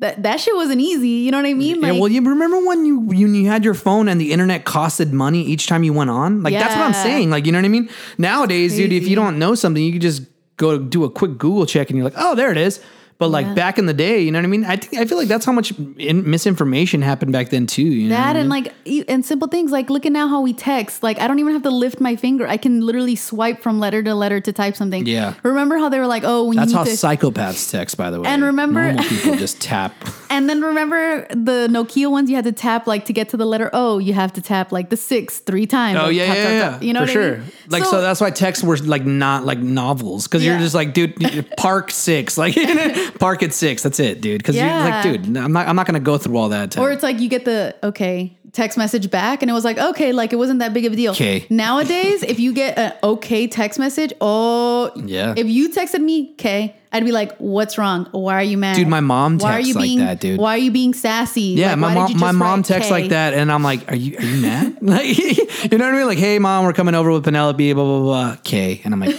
[0.00, 1.80] That, that shit wasn't easy, you know what I mean?
[1.80, 5.12] Yeah, well, you remember when you you, you had your phone and the internet costed
[5.12, 6.42] money each time you went on?
[6.42, 7.30] Like that's what I'm saying.
[7.30, 7.88] Like you know what I mean?
[8.18, 10.22] Nowadays, dude, if you don't know something, you can just
[10.56, 12.80] go do a quick Google check and you're like, oh, there it is.
[13.16, 13.54] But like Yeah.
[13.54, 14.64] back in the day, you know what I mean?
[14.64, 17.82] I think I feel like that's how much in, misinformation happened back then too.
[17.82, 18.40] You know I That mean?
[18.40, 18.74] and like
[19.08, 21.02] and simple things like look at now how we text.
[21.02, 22.46] Like I don't even have to lift my finger.
[22.46, 25.06] I can literally swipe from letter to letter to type something.
[25.06, 25.34] Yeah.
[25.44, 26.90] Remember how they were like, oh, when that's how to.
[26.90, 28.28] psychopaths text, by the way.
[28.28, 29.94] And remember- normal people just tap.
[30.28, 33.46] and then remember the Nokia ones you had to tap like to get to the
[33.46, 33.98] letter O.
[33.98, 35.98] You have to tap like the six three times.
[36.00, 36.70] Oh Like, yeah, tap, yeah, tap, yeah.
[36.70, 36.82] tap.
[36.82, 37.34] You know for what sure.
[37.34, 37.50] I mean?
[37.68, 41.14] Like so, that's why texts were like not like novels because you're just like, dude,
[41.56, 42.54] park six, like
[43.18, 43.82] park at six.
[43.82, 44.38] That's it, dude.
[44.38, 45.16] Because you're like, Yeah.
[45.16, 46.76] dude, I'm not, I'm not gonna go through all that.
[46.78, 50.12] Or it's like you get the okay text message back, and it was like okay,
[50.12, 51.14] like it wasn't that big of a deal.
[51.14, 51.46] 'Kay.
[51.50, 55.34] Nowadays, if you get an okay text message, oh Yeah.
[55.36, 58.06] If you texted me, okay, I'd be like, what's wrong?
[58.12, 58.76] Why are you mad?
[58.76, 60.38] Dude, my mom Why are texts you like that, dude.
[60.38, 61.40] Why are you being sassy?
[61.58, 62.94] yeah, Like, my mom, my mom texts K?
[63.00, 64.76] like that, and I'm like, are you, are you mad?
[64.82, 66.06] like, you know what I mean?
[66.06, 68.32] Like, hey, mom, we're coming over with Penelope, blah blah blah.
[68.34, 69.16] Okay, and I'm like,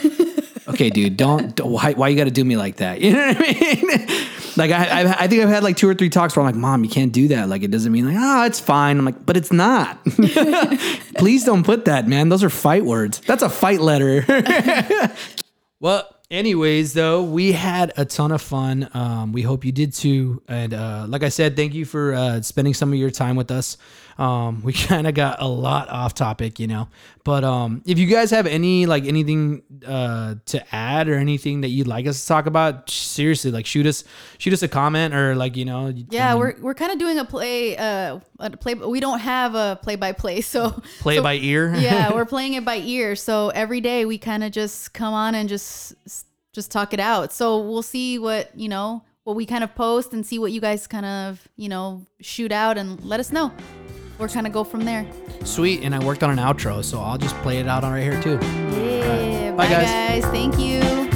[0.76, 3.02] okay, dude, don't, don't why, why you got to do me like that?
[3.06, 4.08] You know what I mean?
[4.58, 6.60] like, I, I, I think I've had like two or three talks where I'm like,
[6.60, 7.50] mom, you can't do that.
[7.50, 8.98] Like, it doesn't mean like, ah, it's fine.
[8.98, 10.04] I'm like, but it's not.
[11.18, 12.30] Please don't put that, man.
[12.30, 13.22] Those are fight words.
[13.22, 14.26] That's a fight letter.
[15.82, 18.90] Well, anyways, though, we had a ton of fun.
[18.94, 20.42] Um, we hope you did too.
[20.48, 23.52] And uh, like I said, thank you for uh, spending some of your time with
[23.52, 23.78] us.
[24.18, 26.88] Um, we kind of got a lot off topic, you know.
[27.24, 31.70] But um, if you guys have any like anything uh, to add or anything that
[31.70, 34.03] you'd like us to talk about, seriously, like shoot us
[34.38, 35.93] shoot us a comment or like you know.
[36.09, 38.76] Yeah, I mean, we're we're kind of doing a play, uh, a play.
[38.76, 41.74] We don't have a play by play, so play so- it by ear.
[41.78, 43.16] yeah, we're playing it by ear.
[43.16, 45.95] So every day we kind of just come on and just
[46.53, 47.34] just talk it out.
[47.34, 50.61] So we'll see what you know what we kind of post and see what you
[50.61, 53.51] guys kind of you know shoot out and let us know.
[54.18, 55.05] We're kind of go from there.
[55.43, 55.84] Sweet.
[55.84, 58.22] And I worked on an outro, so I'll just play it out on right here
[58.22, 58.39] too.
[58.41, 59.51] Yeah.
[59.51, 60.22] Bye, Bye, guys.
[60.24, 60.26] guys.
[60.32, 61.14] Thank you.